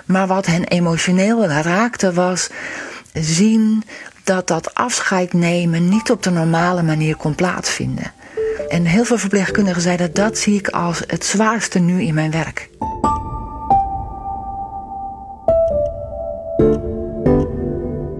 Maar 0.04 0.26
wat 0.26 0.46
hen 0.46 0.64
emotioneel 0.64 1.46
raakte 1.46 2.12
was 2.12 2.50
zien 3.12 3.84
dat 4.24 4.48
dat 4.48 4.74
afscheid 4.74 5.32
nemen 5.32 5.88
niet 5.88 6.10
op 6.10 6.22
de 6.22 6.30
normale 6.30 6.82
manier 6.82 7.16
kon 7.16 7.34
plaatsvinden. 7.34 8.12
En 8.68 8.84
heel 8.84 9.04
veel 9.04 9.18
verpleegkundigen 9.18 9.82
zeiden 9.82 10.14
dat 10.14 10.38
zie 10.38 10.58
ik 10.58 10.68
als 10.68 11.02
het 11.06 11.24
zwaarste 11.24 11.78
nu 11.78 12.02
in 12.02 12.14
mijn 12.14 12.30
werk. 12.30 12.70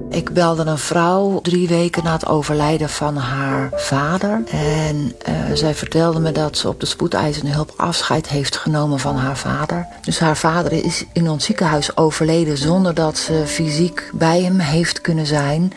Ik 0.09 0.33
belde 0.33 0.65
een 0.65 0.79
vrouw 0.79 1.41
drie 1.41 1.69
weken 1.69 2.05
na 2.05 2.13
het 2.13 2.27
overlijden 2.27 2.89
van 2.89 3.17
haar 3.17 3.69
vader. 3.75 4.43
En 4.51 4.97
uh, 5.29 5.35
zij 5.53 5.75
vertelde 5.75 6.21
me 6.21 6.33
dat 6.33 6.57
ze 6.57 6.69
op 6.69 6.81
de 6.81 6.87
spoedeisende 6.87 7.51
hulp 7.51 7.73
afscheid 7.77 8.29
heeft 8.29 8.57
genomen 8.57 8.99
van 8.99 9.17
haar 9.17 9.37
vader. 9.37 9.87
Dus 10.01 10.19
haar 10.19 10.37
vader 10.37 10.73
is 10.73 11.05
in 11.13 11.31
ons 11.31 11.45
ziekenhuis 11.45 11.97
overleden 11.97 12.59
zonder 12.59 12.95
dat 12.95 13.19
ze 13.19 13.43
fysiek 13.47 14.11
bij 14.13 14.43
hem 14.43 14.59
heeft 14.59 15.01
kunnen 15.01 15.27
zijn. 15.27 15.73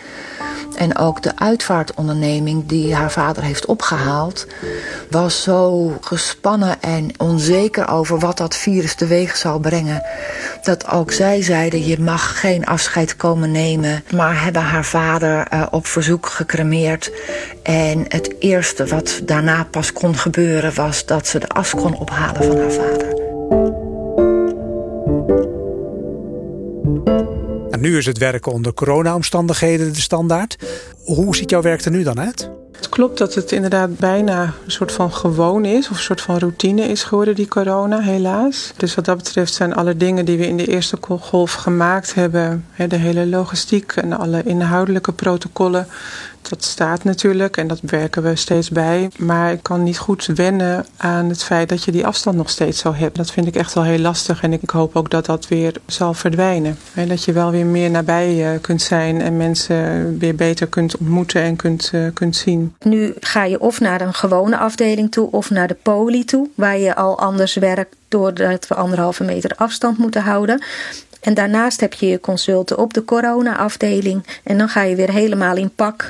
En 0.78 0.98
ook 0.98 1.22
de 1.22 1.32
uitvaartonderneming 1.36 2.66
die 2.66 2.96
haar 2.96 3.12
vader 3.12 3.44
heeft 3.44 3.66
opgehaald... 3.66 4.48
was 5.10 5.44
zo 5.44 5.94
gespannen 6.02 6.82
en 6.82 7.12
onzeker 7.18 7.90
over 7.90 8.20
wat 8.20 8.38
dat 8.38 8.56
virus 8.56 8.96
teweeg 8.96 9.38
zou 9.38 9.62
brengen... 9.62 10.04
dat 10.64 10.90
ook 10.90 11.12
zij 11.12 11.42
zeiden, 11.42 11.86
je 11.86 12.00
mag 12.00 12.40
geen 12.40 12.66
afscheid 12.66 13.16
komen 13.16 13.52
nemen... 13.52 14.04
maar 14.16 14.44
hebben 14.44 14.62
haar 14.62 14.86
vader 14.86 15.48
uh, 15.54 15.66
op 15.72 15.88
verzoek 15.88 16.26
gecremeerd. 16.26 17.12
En 17.64 18.06
het 18.08 18.36
eerste 18.40 18.86
wat 18.86 19.22
daarna 19.24 19.64
pas 19.64 19.94
kon 19.94 20.16
gebeuren... 20.16 20.74
was 20.74 21.06
dat 21.06 21.28
ze 21.28 21.40
de 21.40 21.48
as 21.48 21.70
kon 21.70 21.98
ophalen 21.98 22.44
van 22.44 22.58
haar 22.58 22.72
vader. 22.72 23.17
Nu 27.88 27.98
is 27.98 28.06
het 28.06 28.18
werken 28.18 28.52
onder 28.52 28.74
corona-omstandigheden 28.74 29.94
de 29.94 30.00
standaard. 30.00 30.58
Hoe 31.04 31.36
ziet 31.36 31.50
jouw 31.50 31.62
werk 31.62 31.82
er 31.82 31.92
nu 31.92 32.04
dan 32.04 32.20
uit? 32.20 32.50
Het 32.72 32.90
klopt 32.90 33.18
dat 33.18 33.36
het 33.36 33.52
inderdaad 33.52 33.98
bijna 33.98 34.44
een 34.44 34.72
soort 34.72 34.92
van 34.92 35.14
gewoon 35.14 35.66
is, 35.66 35.90
of 35.90 35.98
een 35.98 36.04
soort 36.04 36.22
van 36.22 36.38
routine 36.38 36.82
is 36.82 37.04
geworden, 37.04 37.36
die 37.36 37.48
corona, 37.48 38.00
helaas. 38.00 38.74
Dus 38.78 38.96
wat 38.96 39.06
dat 39.06 39.18
betreft 39.18 39.54
zijn 39.54 39.76
alle 39.76 39.98
dingen 39.98 40.26
die 40.26 40.38
we 40.38 40.48
in 40.48 40.58
de 40.58 40.68
eerste 40.68 40.98
golf 41.02 41.54
gemaakt 41.54 42.14
hebben, 42.14 42.66
de 42.88 42.96
hele 42.96 43.26
logistiek 43.28 43.92
en 43.92 44.14
alle 44.14 44.44
inhoudelijke 44.44 45.12
protocollen, 45.12 45.88
dat 46.50 46.64
staat 46.64 47.04
natuurlijk 47.04 47.58
en 47.58 47.68
dat 47.68 47.80
werken 47.82 48.24
we 48.24 48.36
steeds 48.36 48.70
bij. 48.70 49.10
Maar 49.18 49.52
ik 49.52 49.64
kan 49.64 49.84
niet 49.84 49.98
goed 49.98 50.26
wennen 50.26 50.86
aan 50.98 51.30
het 51.30 51.44
feit 51.44 51.70
dat 51.70 51.84
je 51.84 51.92
die 51.92 52.06
afstand 52.06 52.38
nog 52.38 52.50
steeds 52.50 52.80
zo 52.80 52.94
hebt. 52.94 53.16
Dat 53.16 53.32
vind 53.32 53.48
ik 53.48 53.56
echt 53.56 53.74
wel 53.74 53.84
heel 53.84 54.00
lastig 54.00 54.44
en 54.44 54.54
ik 54.54 54.70
hoop 54.70 54.96
ook 54.96 55.10
dat 55.10 55.26
dat 55.26 55.48
weer 55.48 55.74
zal 55.86 56.14
verdwijnen. 56.14 56.78
En 56.94 57.08
dat 57.08 57.24
je 57.24 57.32
wel 57.32 57.52
weer 57.52 57.66
meer 57.66 57.90
nabij 57.90 58.54
eh, 58.54 58.62
kunt 58.62 58.82
zijn 58.82 59.22
en 59.22 59.38
mensen 59.38 60.18
weer 60.20 60.36
beter 60.36 60.68
kunt 60.68 60.98
ontmoeten 60.98 61.42
en 61.42 61.56
kunt, 61.56 61.92
uh, 61.94 62.08
kunt 62.14 62.36
zien. 62.36 62.76
Nu 62.80 63.14
ga 63.20 63.44
je 63.44 63.60
of 63.60 63.80
naar 63.80 64.02
een 64.02 64.14
gewone 64.14 64.58
afdeling 64.58 65.12
toe 65.12 65.32
of 65.32 65.50
naar 65.50 65.68
de 65.68 65.78
poli 65.82 66.26
toe, 66.26 66.50
waar 66.56 66.78
je 66.78 66.96
al 66.96 67.20
anders 67.20 67.56
werkt 67.56 67.96
doordat 68.08 68.68
we 68.68 68.76
anderhalve 68.76 69.24
meter 69.24 69.52
afstand 69.56 69.98
moeten 69.98 70.22
houden. 70.22 70.64
En 71.22 71.34
daarnaast 71.34 71.80
heb 71.80 71.94
je 71.94 72.08
je 72.08 72.20
consulten 72.20 72.78
op 72.78 72.94
de 72.94 73.06
corona-afdeling. 73.06 74.26
En 74.44 74.58
dan 74.58 74.70
ga 74.70 74.82
je 74.82 74.96
weer 74.96 75.12
helemaal 75.12 75.56
in 75.56 75.76
pak. 75.76 76.10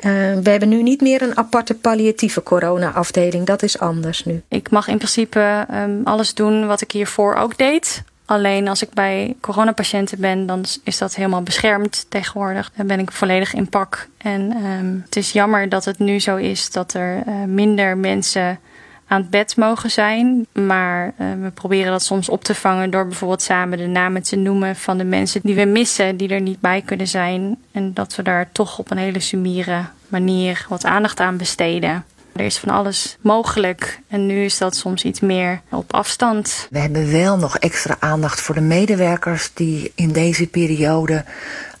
Uh, 0.00 0.12
we 0.42 0.50
hebben 0.50 0.68
nu 0.68 0.82
niet 0.82 1.00
meer 1.00 1.22
een 1.22 1.36
aparte 1.36 1.74
palliatieve 1.74 2.42
corona-afdeling. 2.42 3.46
Dat 3.46 3.62
is 3.62 3.78
anders 3.78 4.24
nu. 4.24 4.42
Ik 4.48 4.70
mag 4.70 4.88
in 4.88 4.96
principe 4.96 5.66
um, 5.72 6.00
alles 6.04 6.34
doen 6.34 6.66
wat 6.66 6.80
ik 6.80 6.90
hiervoor 6.90 7.34
ook 7.34 7.58
deed. 7.58 8.02
Alleen 8.24 8.68
als 8.68 8.82
ik 8.82 8.90
bij 8.92 9.36
coronapatiënten 9.40 10.20
ben, 10.20 10.46
dan 10.46 10.64
is 10.84 10.98
dat 10.98 11.14
helemaal 11.14 11.42
beschermd 11.42 12.06
tegenwoordig. 12.08 12.70
Dan 12.76 12.86
ben 12.86 12.98
ik 12.98 13.12
volledig 13.12 13.54
in 13.54 13.68
pak. 13.68 14.08
En 14.18 14.56
um, 14.64 15.02
het 15.04 15.16
is 15.16 15.32
jammer 15.32 15.68
dat 15.68 15.84
het 15.84 15.98
nu 15.98 16.20
zo 16.20 16.36
is 16.36 16.70
dat 16.70 16.94
er 16.94 17.22
uh, 17.26 17.44
minder 17.46 17.96
mensen 17.96 18.58
aan 19.06 19.20
het 19.20 19.30
bed 19.30 19.56
mogen 19.56 19.90
zijn. 19.90 20.46
Maar 20.52 21.06
uh, 21.06 21.26
we 21.42 21.50
proberen 21.50 21.90
dat 21.90 22.02
soms 22.02 22.28
op 22.28 22.44
te 22.44 22.54
vangen 22.54 22.90
door 22.90 23.06
bijvoorbeeld 23.06 23.42
samen 23.42 23.78
de 23.78 23.86
namen 23.86 24.22
te 24.22 24.36
noemen 24.36 24.76
van 24.76 24.98
de 24.98 25.04
mensen 25.04 25.40
die 25.44 25.54
we 25.54 25.64
missen, 25.64 26.16
die 26.16 26.28
er 26.28 26.40
niet 26.40 26.60
bij 26.60 26.82
kunnen 26.82 27.08
zijn. 27.08 27.58
En 27.72 27.94
dat 27.94 28.16
we 28.16 28.22
daar 28.22 28.48
toch 28.52 28.78
op 28.78 28.90
een 28.90 28.98
hele 28.98 29.20
sumiere 29.20 29.84
manier 30.08 30.66
wat 30.68 30.84
aandacht 30.84 31.20
aan 31.20 31.36
besteden. 31.36 32.04
Er 32.32 32.44
is 32.44 32.58
van 32.58 32.68
alles 32.68 33.16
mogelijk 33.20 34.00
en 34.08 34.26
nu 34.26 34.44
is 34.44 34.58
dat 34.58 34.76
soms 34.76 35.04
iets 35.04 35.20
meer 35.20 35.60
op 35.70 35.92
afstand. 35.94 36.66
We 36.70 36.78
hebben 36.78 37.12
wel 37.12 37.36
nog 37.36 37.58
extra 37.58 37.96
aandacht 37.98 38.40
voor 38.40 38.54
de 38.54 38.60
medewerkers 38.60 39.50
die 39.54 39.92
in 39.94 40.12
deze 40.12 40.46
periode 40.46 41.24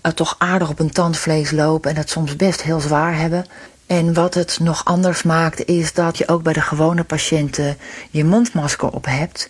uh, 0.02 0.12
toch 0.12 0.34
aardig 0.38 0.70
op 0.70 0.78
een 0.78 0.92
tandvlees 0.92 1.50
lopen 1.50 1.90
en 1.90 1.96
het 1.96 2.10
soms 2.10 2.36
best 2.36 2.62
heel 2.62 2.80
zwaar 2.80 3.18
hebben. 3.18 3.46
En 3.86 4.14
wat 4.14 4.34
het 4.34 4.58
nog 4.60 4.84
anders 4.84 5.22
maakt 5.22 5.64
is 5.64 5.92
dat 5.92 6.18
je 6.18 6.28
ook 6.28 6.42
bij 6.42 6.52
de 6.52 6.60
gewone 6.60 7.04
patiënten 7.04 7.76
je 8.10 8.24
mondmasker 8.24 8.88
op 8.88 9.06
hebt. 9.06 9.48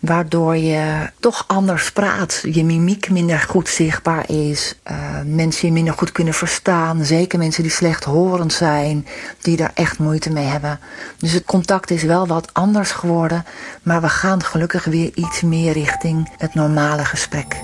Waardoor 0.00 0.56
je 0.56 1.10
toch 1.18 1.44
anders 1.46 1.92
praat. 1.92 2.42
Je 2.52 2.64
mimiek 2.64 3.10
minder 3.10 3.38
goed 3.38 3.68
zichtbaar 3.68 4.30
is. 4.30 4.74
Uh, 4.90 4.96
mensen 5.24 5.66
je 5.66 5.72
minder 5.72 5.94
goed 5.94 6.12
kunnen 6.12 6.34
verstaan. 6.34 7.04
Zeker 7.04 7.38
mensen 7.38 7.62
die 7.62 7.72
slechthorend 7.72 8.52
zijn. 8.52 9.06
Die 9.40 9.56
daar 9.56 9.70
echt 9.74 9.98
moeite 9.98 10.32
mee 10.32 10.46
hebben. 10.46 10.80
Dus 11.18 11.32
het 11.32 11.44
contact 11.44 11.90
is 11.90 12.02
wel 12.02 12.26
wat 12.26 12.50
anders 12.52 12.90
geworden. 12.90 13.44
Maar 13.82 14.00
we 14.00 14.08
gaan 14.08 14.42
gelukkig 14.42 14.84
weer 14.84 15.10
iets 15.14 15.40
meer 15.40 15.72
richting 15.72 16.30
het 16.38 16.54
normale 16.54 17.04
gesprek. 17.04 17.62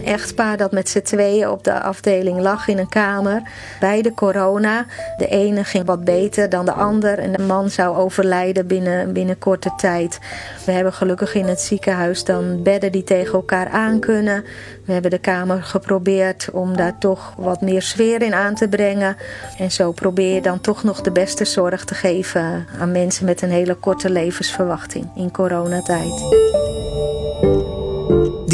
Een 0.00 0.06
echtpaar 0.06 0.56
dat 0.56 0.72
met 0.72 0.88
z'n 0.88 1.00
tweeën 1.00 1.48
op 1.48 1.64
de 1.64 1.80
afdeling 1.80 2.40
lag 2.40 2.68
in 2.68 2.78
een 2.78 2.88
kamer. 2.88 3.42
Bij 3.80 4.02
de 4.02 4.14
corona. 4.14 4.86
De 5.16 5.26
ene 5.26 5.64
ging 5.64 5.86
wat 5.86 6.04
beter 6.04 6.48
dan 6.48 6.64
de 6.64 6.72
ander. 6.72 7.18
En 7.18 7.32
de 7.32 7.42
man 7.42 7.70
zou 7.70 7.96
overlijden 7.96 8.66
binnen, 8.66 9.12
binnen 9.12 9.38
korte 9.38 9.72
tijd. 9.76 10.18
We 10.66 10.72
hebben 10.72 10.92
gelukkig 10.92 11.34
in 11.34 11.44
het 11.46 11.60
ziekenhuis 11.60 12.24
dan 12.24 12.62
bedden 12.62 12.92
die 12.92 13.04
tegen 13.04 13.32
elkaar 13.32 13.68
aan 13.68 13.98
kunnen. 13.98 14.44
We 14.84 14.92
hebben 14.92 15.10
de 15.10 15.18
kamer 15.18 15.62
geprobeerd 15.62 16.48
om 16.52 16.76
daar 16.76 16.98
toch 16.98 17.34
wat 17.36 17.60
meer 17.60 17.82
sfeer 17.82 18.22
in 18.22 18.34
aan 18.34 18.54
te 18.54 18.68
brengen. 18.68 19.16
En 19.58 19.70
zo 19.70 19.92
probeer 19.92 20.34
je 20.34 20.42
dan 20.42 20.60
toch 20.60 20.82
nog 20.82 21.00
de 21.00 21.12
beste 21.12 21.44
zorg 21.44 21.84
te 21.84 21.94
geven 21.94 22.66
aan 22.78 22.92
mensen 22.92 23.24
met 23.24 23.42
een 23.42 23.50
hele 23.50 23.74
korte 23.74 24.10
levensverwachting 24.10 25.10
in 25.14 25.30
coronatijd. 25.30 26.88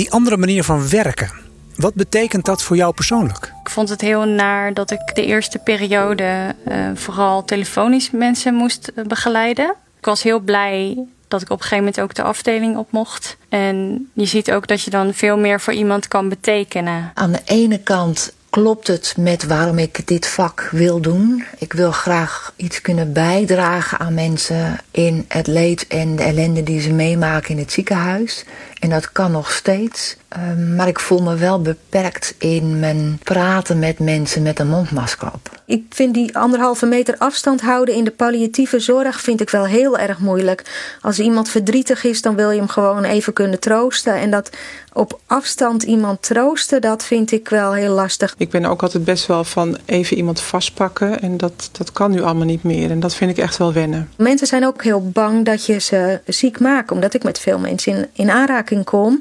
Die 0.06 0.14
andere 0.14 0.36
manier 0.36 0.64
van 0.64 0.88
werken, 0.88 1.30
wat 1.76 1.94
betekent 1.94 2.44
dat 2.44 2.62
voor 2.62 2.76
jou 2.76 2.94
persoonlijk? 2.94 3.52
Ik 3.62 3.70
vond 3.70 3.88
het 3.88 4.00
heel 4.00 4.24
naar 4.24 4.74
dat 4.74 4.90
ik 4.90 5.00
de 5.14 5.26
eerste 5.26 5.58
periode 5.58 6.54
uh, 6.68 6.90
vooral 6.94 7.44
telefonisch 7.44 8.10
mensen 8.10 8.54
moest 8.54 8.92
begeleiden. 9.06 9.74
Ik 9.98 10.04
was 10.04 10.22
heel 10.22 10.38
blij 10.38 11.06
dat 11.28 11.42
ik 11.42 11.50
op 11.50 11.56
een 11.56 11.62
gegeven 11.62 11.84
moment 11.84 12.00
ook 12.00 12.14
de 12.14 12.22
afdeling 12.22 12.76
op 12.76 12.90
mocht. 12.90 13.36
En 13.48 14.08
je 14.12 14.24
ziet 14.24 14.52
ook 14.52 14.66
dat 14.66 14.82
je 14.82 14.90
dan 14.90 15.14
veel 15.14 15.38
meer 15.38 15.60
voor 15.60 15.72
iemand 15.72 16.08
kan 16.08 16.28
betekenen. 16.28 17.10
Aan 17.14 17.32
de 17.32 17.42
ene 17.44 17.78
kant 17.78 18.32
klopt 18.50 18.86
het 18.86 19.14
met 19.18 19.46
waarom 19.46 19.78
ik 19.78 20.06
dit 20.06 20.26
vak 20.26 20.68
wil 20.72 21.00
doen. 21.00 21.44
Ik 21.58 21.72
wil 21.72 21.92
graag 21.92 22.52
iets 22.56 22.80
kunnen 22.80 23.12
bijdragen 23.12 23.98
aan 23.98 24.14
mensen 24.14 24.78
in 24.90 25.24
het 25.28 25.46
leed 25.46 25.86
en 25.86 26.16
de 26.16 26.22
ellende 26.22 26.62
die 26.62 26.80
ze 26.80 26.92
meemaken 26.92 27.50
in 27.50 27.58
het 27.58 27.72
ziekenhuis. 27.72 28.44
En 28.80 28.90
dat 28.90 29.12
kan 29.12 29.32
nog 29.32 29.52
steeds. 29.52 30.16
Uh, 30.36 30.76
maar 30.76 30.88
ik 30.88 31.00
voel 31.00 31.22
me 31.22 31.34
wel 31.34 31.62
beperkt 31.62 32.34
in 32.38 32.80
mijn 32.80 33.18
praten 33.22 33.78
met 33.78 33.98
mensen 33.98 34.42
met 34.42 34.58
een 34.58 34.68
mondmasker 34.68 35.28
op. 35.32 35.60
Ik 35.66 35.84
vind 35.88 36.14
die 36.14 36.38
anderhalve 36.38 36.86
meter 36.86 37.14
afstand 37.18 37.60
houden 37.60 37.94
in 37.94 38.04
de 38.04 38.10
palliatieve 38.10 38.78
zorg 38.78 39.20
vind 39.20 39.40
ik 39.40 39.50
wel 39.50 39.66
heel 39.66 39.98
erg 39.98 40.18
moeilijk. 40.18 40.62
Als 41.00 41.18
iemand 41.18 41.48
verdrietig 41.48 42.04
is, 42.04 42.22
dan 42.22 42.36
wil 42.36 42.50
je 42.50 42.58
hem 42.58 42.68
gewoon 42.68 43.04
even 43.04 43.32
kunnen 43.32 43.60
troosten. 43.60 44.14
En 44.14 44.30
dat 44.30 44.50
op 44.92 45.20
afstand 45.26 45.82
iemand 45.82 46.22
troosten, 46.22 46.80
dat 46.80 47.04
vind 47.04 47.32
ik 47.32 47.48
wel 47.48 47.72
heel 47.72 47.92
lastig. 47.92 48.34
Ik 48.38 48.50
ben 48.50 48.64
ook 48.64 48.82
altijd 48.82 49.04
best 49.04 49.26
wel 49.26 49.44
van 49.44 49.78
even 49.84 50.16
iemand 50.16 50.40
vastpakken. 50.40 51.20
En 51.20 51.36
dat, 51.36 51.68
dat 51.72 51.92
kan 51.92 52.10
nu 52.10 52.22
allemaal 52.22 52.46
niet 52.46 52.62
meer. 52.62 52.90
En 52.90 53.00
dat 53.00 53.14
vind 53.14 53.30
ik 53.30 53.38
echt 53.38 53.56
wel 53.56 53.72
wennen. 53.72 54.10
Mensen 54.16 54.46
zijn 54.46 54.66
ook 54.66 54.82
heel 54.82 55.10
bang 55.10 55.44
dat 55.44 55.66
je 55.66 55.78
ze 55.78 56.20
ziek 56.26 56.60
maakt. 56.60 56.90
Omdat 56.90 57.14
ik 57.14 57.22
met 57.22 57.38
veel 57.38 57.58
mensen 57.58 57.92
in, 57.92 58.08
in 58.12 58.30
aanraking 58.30 58.65
kom. 58.84 59.20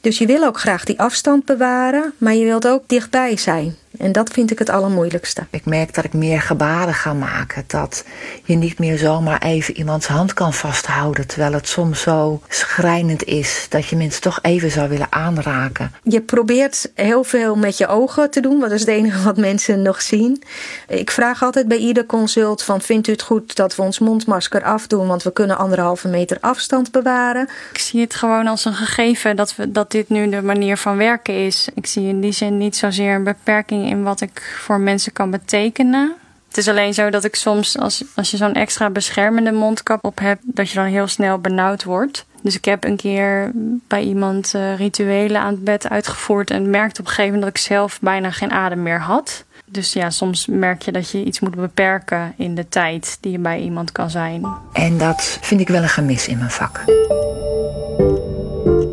Dus 0.00 0.18
je 0.18 0.26
wil 0.26 0.44
ook 0.44 0.58
graag 0.58 0.84
die 0.84 1.00
afstand 1.00 1.44
bewaren, 1.44 2.12
maar 2.18 2.34
je 2.34 2.44
wilt 2.44 2.66
ook 2.66 2.82
dichtbij 2.86 3.36
zijn. 3.36 3.76
En 3.98 4.12
dat 4.12 4.30
vind 4.30 4.50
ik 4.50 4.58
het 4.58 4.68
allermoeilijkste. 4.68 5.46
Ik 5.50 5.64
merk 5.64 5.94
dat 5.94 6.04
ik 6.04 6.12
meer 6.12 6.40
gebaren 6.40 6.94
ga 6.94 7.12
maken. 7.12 7.64
Dat 7.66 8.04
je 8.44 8.54
niet 8.54 8.78
meer 8.78 8.98
zomaar 8.98 9.42
even 9.42 9.76
iemands 9.76 10.06
hand 10.06 10.34
kan 10.34 10.54
vasthouden. 10.54 11.26
Terwijl 11.26 11.52
het 11.52 11.68
soms 11.68 12.00
zo 12.00 12.40
schrijnend 12.48 13.24
is 13.24 13.66
dat 13.68 13.86
je 13.86 13.96
mensen 13.96 14.22
toch 14.22 14.38
even 14.42 14.70
zou 14.70 14.88
willen 14.88 15.12
aanraken. 15.12 15.92
Je 16.02 16.20
probeert 16.20 16.90
heel 16.94 17.24
veel 17.24 17.56
met 17.56 17.78
je 17.78 17.86
ogen 17.86 18.30
te 18.30 18.40
doen, 18.40 18.58
want 18.58 18.62
dat 18.62 18.72
is 18.72 18.80
het 18.80 18.88
enige 18.88 19.22
wat 19.22 19.36
mensen 19.36 19.82
nog 19.82 20.02
zien. 20.02 20.42
Ik 20.88 21.10
vraag 21.10 21.42
altijd 21.42 21.68
bij 21.68 21.78
ieder 21.78 22.06
consult 22.06 22.62
van 22.62 22.80
vindt 22.80 23.08
u 23.08 23.12
het 23.12 23.22
goed 23.22 23.56
dat 23.56 23.76
we 23.76 23.82
ons 23.82 23.98
mondmasker 23.98 24.62
afdoen, 24.62 25.06
want 25.06 25.22
we 25.22 25.32
kunnen 25.32 25.58
anderhalve 25.58 26.08
meter 26.08 26.38
afstand 26.40 26.92
bewaren. 26.92 27.48
Ik 27.72 27.78
zie 27.78 28.00
het 28.00 28.14
gewoon 28.14 28.46
als 28.46 28.64
een 28.64 28.74
gegeven 28.74 29.36
dat, 29.36 29.56
we, 29.56 29.72
dat 29.72 29.90
dit 29.90 30.08
nu 30.08 30.28
de 30.28 30.42
manier 30.42 30.76
van 30.76 30.96
werken 30.96 31.46
is. 31.46 31.68
Ik 31.74 31.86
zie 31.86 32.08
in 32.08 32.20
die 32.20 32.32
zin 32.32 32.58
niet 32.58 32.76
zozeer 32.76 33.14
een 33.14 33.24
beperking 33.24 33.83
in 33.84 34.02
wat 34.02 34.20
ik 34.20 34.56
voor 34.58 34.80
mensen 34.80 35.12
kan 35.12 35.30
betekenen. 35.30 36.14
Het 36.48 36.56
is 36.56 36.68
alleen 36.68 36.94
zo 36.94 37.10
dat 37.10 37.24
ik 37.24 37.34
soms, 37.34 37.78
als, 37.78 38.04
als 38.14 38.30
je 38.30 38.36
zo'n 38.36 38.54
extra 38.54 38.90
beschermende 38.90 39.52
mondkap 39.52 40.04
op 40.04 40.18
hebt, 40.18 40.42
dat 40.44 40.70
je 40.70 40.74
dan 40.74 40.84
heel 40.84 41.06
snel 41.06 41.38
benauwd 41.38 41.84
wordt. 41.84 42.24
Dus 42.42 42.56
ik 42.56 42.64
heb 42.64 42.84
een 42.84 42.96
keer 42.96 43.50
bij 43.88 44.02
iemand 44.02 44.52
uh, 44.56 44.76
rituelen 44.76 45.40
aan 45.40 45.52
het 45.52 45.64
bed 45.64 45.88
uitgevoerd 45.88 46.50
en 46.50 46.70
merkte 46.70 47.00
op 47.00 47.06
een 47.06 47.12
gegeven 47.12 47.34
moment 47.34 47.52
dat 47.52 47.62
ik 47.62 47.68
zelf 47.68 48.00
bijna 48.00 48.30
geen 48.30 48.50
adem 48.50 48.82
meer 48.82 49.00
had. 49.00 49.44
Dus 49.64 49.92
ja, 49.92 50.10
soms 50.10 50.46
merk 50.46 50.82
je 50.82 50.92
dat 50.92 51.10
je 51.10 51.24
iets 51.24 51.40
moet 51.40 51.54
beperken 51.54 52.34
in 52.36 52.54
de 52.54 52.68
tijd 52.68 53.18
die 53.20 53.32
je 53.32 53.38
bij 53.38 53.60
iemand 53.60 53.92
kan 53.92 54.10
zijn. 54.10 54.46
En 54.72 54.98
dat 54.98 55.38
vind 55.40 55.60
ik 55.60 55.68
wel 55.68 55.82
een 55.82 55.88
gemis 55.88 56.28
in 56.28 56.38
mijn 56.38 56.50
vak. 56.50 56.84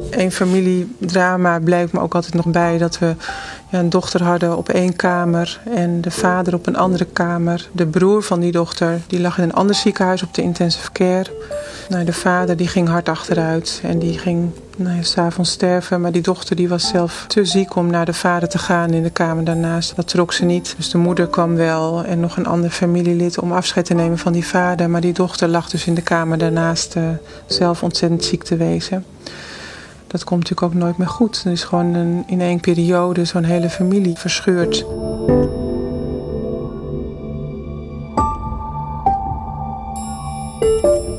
Een 0.10 0.32
familiedrama 0.32 1.60
blijft 1.60 1.94
me 1.94 2.00
ook 2.00 2.16
altijd 2.16 2.34
nog 2.34 2.46
bij 2.46 2.78
dat 2.78 3.00
we 3.00 3.16
ja, 3.70 3.80
een 3.80 3.90
dochter 3.90 4.24
hadden 4.24 4.58
op 4.58 4.70
één 4.70 4.96
kamer 4.96 5.60
en 5.76 6.02
de 6.02 6.12
vader 6.12 6.54
op 6.54 6.68
een 6.68 6.78
andere 6.78 7.06
kamer. 7.06 7.70
De 7.72 7.88
broer 7.88 8.24
van 8.24 8.40
die 8.40 8.52
dochter 8.52 9.02
die 9.08 9.20
lag 9.20 9.38
in 9.38 9.44
een 9.44 9.54
ander 9.54 9.76
ziekenhuis 9.76 10.24
op 10.24 10.34
de 10.34 10.42
intensive 10.42 10.92
care. 10.92 11.32
Nou, 11.90 12.04
de 12.04 12.14
vader 12.14 12.58
die 12.58 12.68
ging 12.68 12.88
hard 12.88 13.10
achteruit 13.10 13.82
en 13.84 14.00
die 14.00 14.18
ging 14.18 14.50
nou 14.78 15.04
s'avonds 15.04 15.52
sterven. 15.52 16.02
Maar 16.02 16.12
die 16.12 16.22
dochter 16.22 16.56
die 16.56 16.70
was 16.70 16.88
zelf 16.88 17.26
te 17.28 17.46
ziek 17.46 17.76
om 17.76 17.90
naar 17.90 18.06
de 18.06 18.14
vader 18.14 18.50
te 18.50 18.58
gaan 18.58 18.90
in 18.90 19.04
de 19.04 19.10
kamer 19.10 19.44
daarnaast. 19.44 19.96
Dat 19.96 20.08
trok 20.08 20.34
ze 20.34 20.46
niet. 20.46 20.74
Dus 20.78 20.90
de 20.90 20.98
moeder 20.98 21.28
kwam 21.28 21.56
wel 21.56 22.04
en 22.04 22.20
nog 22.20 22.38
een 22.38 22.48
ander 22.48 22.70
familielid 22.70 23.40
om 23.40 23.52
afscheid 23.52 23.86
te 23.86 23.94
nemen 23.94 24.18
van 24.18 24.34
die 24.34 24.46
vader. 24.46 24.90
Maar 24.90 25.02
die 25.02 25.14
dochter 25.14 25.48
lag 25.48 25.70
dus 25.70 25.86
in 25.86 25.94
de 25.94 26.02
kamer 26.02 26.38
daarnaast 26.38 26.96
uh, 26.96 27.04
zelf 27.46 27.84
ontzettend 27.84 28.24
ziek 28.24 28.44
te 28.44 28.56
wezen 28.58 29.06
dat 30.12 30.24
komt 30.24 30.40
natuurlijk 30.40 30.74
ook 30.74 30.82
nooit 30.82 30.98
meer 30.98 31.08
goed. 31.08 31.42
Er 31.46 31.52
is 31.52 31.64
gewoon 31.64 31.94
een, 31.94 32.24
in 32.28 32.42
één 32.42 32.60
periode 32.60 33.26
zo'n 33.26 33.44
hele 33.44 33.70
familie 33.70 34.18
verscheurd. 34.18 34.86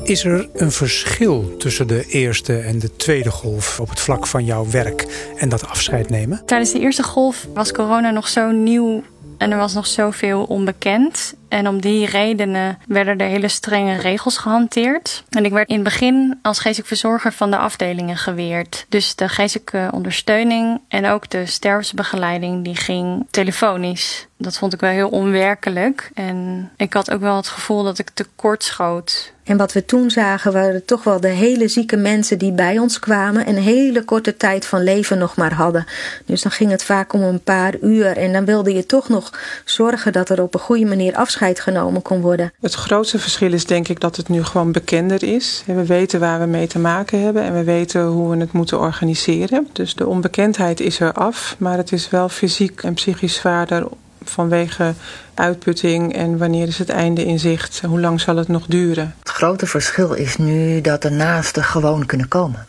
Is 0.03 0.23
er 0.23 0.49
een 0.53 0.71
verschil 0.71 1.57
tussen 1.57 1.87
de 1.87 2.05
eerste 2.05 2.57
en 2.57 2.79
de 2.79 2.95
tweede 2.95 3.31
golf 3.31 3.79
op 3.79 3.89
het 3.89 3.99
vlak 3.99 4.27
van 4.27 4.45
jouw 4.45 4.69
werk 4.69 5.31
en 5.37 5.49
dat 5.49 5.67
afscheid 5.67 6.09
nemen? 6.09 6.41
Tijdens 6.45 6.71
de 6.71 6.79
eerste 6.79 7.03
golf 7.03 7.47
was 7.53 7.71
corona 7.71 8.11
nog 8.11 8.27
zo 8.27 8.51
nieuw 8.51 9.03
en 9.37 9.51
er 9.51 9.57
was 9.57 9.73
nog 9.73 9.87
zoveel 9.87 10.43
onbekend. 10.43 11.33
En 11.53 11.67
om 11.67 11.81
die 11.81 12.05
redenen 12.05 12.79
werden 12.87 13.17
er 13.17 13.27
hele 13.27 13.47
strenge 13.47 13.95
regels 13.97 14.37
gehanteerd. 14.37 15.23
En 15.29 15.45
ik 15.45 15.51
werd 15.51 15.69
in 15.69 15.75
het 15.75 15.83
begin 15.83 16.39
als 16.41 16.59
geestelijk 16.59 16.87
verzorger 16.87 17.33
van 17.33 17.51
de 17.51 17.57
afdelingen 17.57 18.17
geweerd. 18.17 18.85
Dus 18.89 19.15
de 19.15 19.29
geestelijke 19.29 19.89
ondersteuning 19.91 20.81
en 20.87 21.05
ook 21.05 21.29
de 21.29 21.45
sterfsbegeleiding 21.45 22.63
die 22.63 22.75
ging 22.75 23.27
telefonisch. 23.29 24.27
Dat 24.37 24.57
vond 24.57 24.73
ik 24.73 24.79
wel 24.79 24.91
heel 24.91 25.09
onwerkelijk. 25.09 26.11
En 26.13 26.69
ik 26.77 26.93
had 26.93 27.11
ook 27.11 27.21
wel 27.21 27.35
het 27.35 27.47
gevoel 27.47 27.83
dat 27.83 27.99
ik 27.99 28.09
tekort 28.09 28.63
schoot. 28.63 29.33
En 29.43 29.57
wat 29.57 29.73
we 29.73 29.85
toen 29.85 30.11
zagen 30.11 30.53
waren 30.53 30.85
toch 30.85 31.03
wel 31.03 31.19
de 31.19 31.27
hele 31.27 31.67
zieke 31.67 31.97
mensen 31.97 32.37
die 32.37 32.51
bij 32.51 32.79
ons 32.79 32.99
kwamen 32.99 33.45
en 33.45 33.55
een 33.55 33.61
hele 33.61 34.03
korte 34.03 34.37
tijd 34.37 34.65
van 34.65 34.83
leven 34.83 35.17
nog 35.17 35.35
maar 35.35 35.53
hadden. 35.53 35.85
Dus 36.25 36.41
dan 36.41 36.51
ging 36.51 36.71
het 36.71 36.83
vaak 36.83 37.13
om 37.13 37.21
een 37.21 37.43
paar 37.43 37.75
uur 37.81 38.17
en 38.17 38.33
dan 38.33 38.45
wilde 38.45 38.73
je 38.73 38.85
toch 38.85 39.09
nog 39.09 39.39
zorgen 39.65 40.13
dat 40.13 40.29
er 40.29 40.41
op 40.41 40.53
een 40.53 40.59
goede 40.59 40.85
manier 40.85 41.15
afscheid 41.15 41.42
afscheid 41.43 41.75
genomen 41.75 42.01
kon 42.01 42.21
worden. 42.21 42.53
Het 42.61 42.73
grootste 42.73 43.19
verschil 43.19 43.53
is 43.53 43.65
denk 43.65 43.87
ik 43.87 43.99
dat 43.99 44.15
het 44.15 44.29
nu 44.29 44.43
gewoon 44.43 44.71
bekender 44.71 45.23
is. 45.23 45.63
We 45.65 45.85
weten 45.85 46.19
waar 46.19 46.39
we 46.39 46.45
mee 46.45 46.67
te 46.67 46.79
maken 46.79 47.21
hebben 47.23 47.43
en 47.43 47.53
we 47.53 47.63
weten 47.63 48.05
hoe 48.05 48.29
we 48.29 48.37
het 48.37 48.51
moeten 48.51 48.79
organiseren. 48.79 49.67
Dus 49.73 49.95
de 49.95 50.07
onbekendheid 50.07 50.79
is 50.79 50.99
er 50.99 51.13
af, 51.13 51.55
maar 51.57 51.77
het 51.77 51.91
is 51.91 52.09
wel 52.09 52.29
fysiek 52.29 52.83
en 52.83 52.93
psychisch 52.93 53.35
zwaarder 53.35 53.87
vanwege 54.23 54.93
uitputting 55.33 56.15
en 56.15 56.37
wanneer 56.37 56.67
is 56.67 56.77
het 56.77 56.89
einde 56.89 57.25
in 57.25 57.39
zicht? 57.39 57.81
Hoe 57.85 57.99
lang 57.99 58.21
zal 58.21 58.35
het 58.35 58.47
nog 58.47 58.65
duren? 58.65 59.15
Het 59.19 59.29
grote 59.29 59.67
verschil 59.67 60.13
is 60.13 60.37
nu 60.37 60.81
dat 60.81 61.01
de 61.01 61.09
naasten 61.09 61.63
gewoon 61.63 62.05
kunnen 62.05 62.27
komen. 62.27 62.67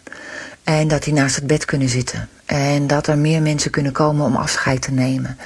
En 0.65 0.89
dat 0.89 1.03
die 1.03 1.13
naast 1.13 1.37
het 1.37 1.47
bed 1.47 1.65
kunnen 1.65 1.89
zitten. 1.89 2.29
En 2.45 2.87
dat 2.87 3.07
er 3.07 3.19
meer 3.19 3.43
mensen 3.43 3.71
kunnen 3.71 3.93
komen 3.93 4.27
om 4.27 4.37
afscheid 4.37 4.83
te 4.83 4.93
nemen. 4.93 5.37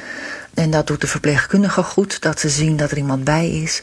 En 0.59 0.71
dat 0.71 0.87
doet 0.87 1.01
de 1.01 1.07
verpleegkundige 1.07 1.83
goed, 1.83 2.23
dat 2.23 2.41
ze 2.41 2.49
zien 2.49 2.77
dat 2.77 2.91
er 2.91 2.97
iemand 2.97 3.25
bij 3.25 3.51
is. 3.51 3.83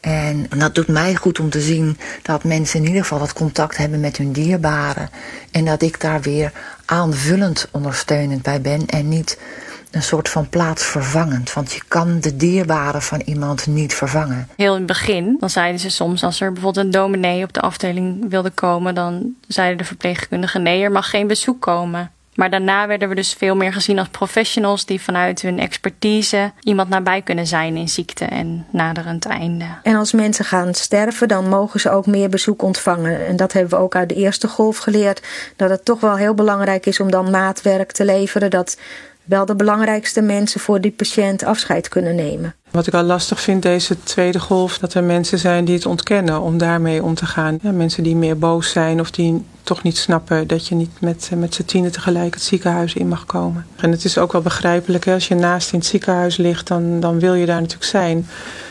En 0.00 0.46
dat 0.56 0.74
doet 0.74 0.88
mij 0.88 1.14
goed 1.14 1.40
om 1.40 1.50
te 1.50 1.60
zien 1.60 1.98
dat 2.22 2.44
mensen 2.44 2.80
in 2.80 2.86
ieder 2.86 3.02
geval 3.02 3.18
wat 3.18 3.32
contact 3.32 3.76
hebben 3.76 4.00
met 4.00 4.16
hun 4.16 4.32
dierbaren. 4.32 5.10
En 5.50 5.64
dat 5.64 5.82
ik 5.82 6.00
daar 6.00 6.20
weer 6.20 6.52
aanvullend 6.84 7.68
ondersteunend 7.70 8.42
bij 8.42 8.60
ben 8.60 8.86
en 8.86 9.08
niet 9.08 9.38
een 9.90 10.02
soort 10.02 10.28
van 10.28 10.48
plaatsvervangend. 10.48 11.52
Want 11.52 11.72
je 11.72 11.80
kan 11.88 12.20
de 12.20 12.36
dierbare 12.36 13.00
van 13.00 13.20
iemand 13.20 13.66
niet 13.66 13.94
vervangen. 13.94 14.48
Heel 14.56 14.72
in 14.72 14.78
het 14.78 14.86
begin, 14.86 15.36
dan 15.40 15.50
zeiden 15.50 15.80
ze 15.80 15.90
soms 15.90 16.22
als 16.22 16.40
er 16.40 16.52
bijvoorbeeld 16.52 16.84
een 16.84 16.92
dominee 16.92 17.42
op 17.42 17.52
de 17.52 17.60
afdeling 17.60 18.30
wilde 18.30 18.50
komen, 18.50 18.94
dan 18.94 19.34
zeiden 19.48 19.78
de 19.78 19.84
verpleegkundigen 19.84 20.62
nee, 20.62 20.82
er 20.82 20.92
mag 20.92 21.10
geen 21.10 21.26
bezoek 21.26 21.60
komen. 21.60 22.10
Maar 22.38 22.50
daarna 22.50 22.86
werden 22.86 23.08
we 23.08 23.14
dus 23.14 23.32
veel 23.32 23.56
meer 23.56 23.72
gezien 23.72 23.98
als 23.98 24.08
professionals 24.08 24.86
die 24.86 25.00
vanuit 25.00 25.42
hun 25.42 25.58
expertise 25.58 26.52
iemand 26.60 26.88
nabij 26.88 27.22
kunnen 27.22 27.46
zijn 27.46 27.76
in 27.76 27.88
ziekte 27.88 28.24
en 28.24 28.66
naderend 28.70 29.26
einde. 29.26 29.64
En 29.82 29.96
als 29.96 30.12
mensen 30.12 30.44
gaan 30.44 30.74
sterven, 30.74 31.28
dan 31.28 31.48
mogen 31.48 31.80
ze 31.80 31.90
ook 31.90 32.06
meer 32.06 32.28
bezoek 32.28 32.62
ontvangen. 32.62 33.26
En 33.26 33.36
dat 33.36 33.52
hebben 33.52 33.78
we 33.78 33.84
ook 33.84 33.94
uit 33.94 34.08
de 34.08 34.14
eerste 34.14 34.48
golf 34.48 34.76
geleerd. 34.78 35.22
Dat 35.56 35.70
het 35.70 35.84
toch 35.84 36.00
wel 36.00 36.16
heel 36.16 36.34
belangrijk 36.34 36.86
is 36.86 37.00
om 37.00 37.10
dan 37.10 37.30
maatwerk 37.30 37.92
te 37.92 38.04
leveren. 38.04 38.50
Dat 38.50 38.78
wel 39.24 39.46
de 39.46 39.54
belangrijkste 39.56 40.20
mensen 40.20 40.60
voor 40.60 40.80
die 40.80 40.92
patiënt 40.92 41.44
afscheid 41.44 41.88
kunnen 41.88 42.14
nemen. 42.14 42.54
Wat 42.70 42.86
ik 42.86 42.94
al 42.94 43.02
lastig 43.02 43.40
vind 43.40 43.62
deze 43.62 44.02
tweede 44.02 44.40
golf, 44.40 44.78
dat 44.78 44.94
er 44.94 45.04
mensen 45.04 45.38
zijn 45.38 45.64
die 45.64 45.74
het 45.74 45.86
ontkennen 45.86 46.40
om 46.40 46.58
daarmee 46.58 47.02
om 47.02 47.14
te 47.14 47.26
gaan. 47.26 47.58
Ja, 47.62 47.70
mensen 47.70 48.02
die 48.02 48.16
meer 48.16 48.38
boos 48.38 48.70
zijn 48.70 49.00
of 49.00 49.10
die 49.10 49.44
toch 49.62 49.82
niet 49.82 49.96
snappen 49.96 50.46
dat 50.46 50.66
je 50.66 50.74
niet 50.74 51.00
met, 51.00 51.30
met 51.36 51.54
z'n 51.54 51.64
tienen 51.64 51.92
tegelijk 51.92 52.34
het 52.34 52.42
ziekenhuis 52.42 52.94
in 52.94 53.08
mag 53.08 53.26
komen. 53.26 53.66
En 53.76 53.90
het 53.90 54.04
is 54.04 54.18
ook 54.18 54.32
wel 54.32 54.40
begrijpelijk, 54.40 55.04
hè? 55.04 55.12
als 55.12 55.28
je 55.28 55.34
naast 55.34 55.72
in 55.72 55.78
het 55.78 55.88
ziekenhuis 55.88 56.36
ligt, 56.36 56.66
dan, 56.66 57.00
dan 57.00 57.18
wil 57.18 57.34
je 57.34 57.46
daar 57.46 57.60
natuurlijk 57.60 57.90
zijn. 57.90 58.26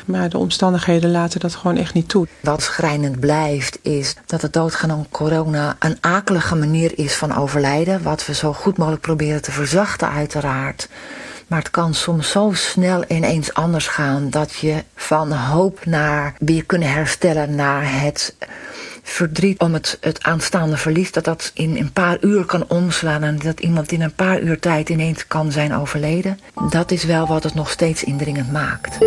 Maar 0.05 0.29
de 0.29 0.37
omstandigheden 0.37 1.11
laten 1.11 1.39
dat 1.39 1.55
gewoon 1.55 1.77
echt 1.77 1.93
niet 1.93 2.09
toe. 2.09 2.27
Wat 2.41 2.61
schrijnend 2.61 3.19
blijft 3.19 3.79
is 3.81 4.15
dat 4.25 4.41
het 4.41 4.53
doodgaan 4.53 4.91
aan 4.91 5.07
corona 5.11 5.75
een 5.79 5.97
akelige 5.99 6.55
manier 6.55 6.91
is 6.99 7.15
van 7.15 7.35
overlijden. 7.35 8.03
Wat 8.03 8.25
we 8.25 8.33
zo 8.33 8.53
goed 8.53 8.77
mogelijk 8.77 9.01
proberen 9.01 9.41
te 9.41 9.51
verzachten 9.51 10.09
uiteraard. 10.09 10.89
Maar 11.47 11.59
het 11.59 11.69
kan 11.69 11.93
soms 11.93 12.29
zo 12.31 12.51
snel 12.53 13.03
ineens 13.07 13.53
anders 13.53 13.87
gaan 13.87 14.29
dat 14.29 14.55
je 14.55 14.83
van 14.95 15.31
hoop 15.31 15.85
naar 15.85 16.33
weer 16.39 16.65
kunnen 16.65 16.91
herstellen 16.91 17.55
naar 17.55 18.01
het 18.01 18.35
verdriet 19.03 19.59
om 19.59 19.73
het, 19.73 19.97
het 20.01 20.23
aanstaande 20.23 20.77
verlies, 20.77 21.11
dat 21.11 21.23
dat 21.23 21.51
in 21.53 21.77
een 21.77 21.91
paar 21.91 22.17
uur 22.21 22.45
kan 22.45 22.65
omslaan 22.67 23.23
en 23.23 23.39
dat 23.39 23.59
iemand 23.59 23.91
in 23.91 24.01
een 24.01 24.13
paar 24.13 24.41
uur 24.41 24.59
tijd 24.59 24.89
ineens 24.89 25.27
kan 25.27 25.51
zijn 25.51 25.73
overleden. 25.73 26.39
Dat 26.69 26.91
is 26.91 27.03
wel 27.03 27.27
wat 27.27 27.43
het 27.43 27.53
nog 27.53 27.69
steeds 27.69 28.03
indringend 28.03 28.51
maakt. 28.51 28.97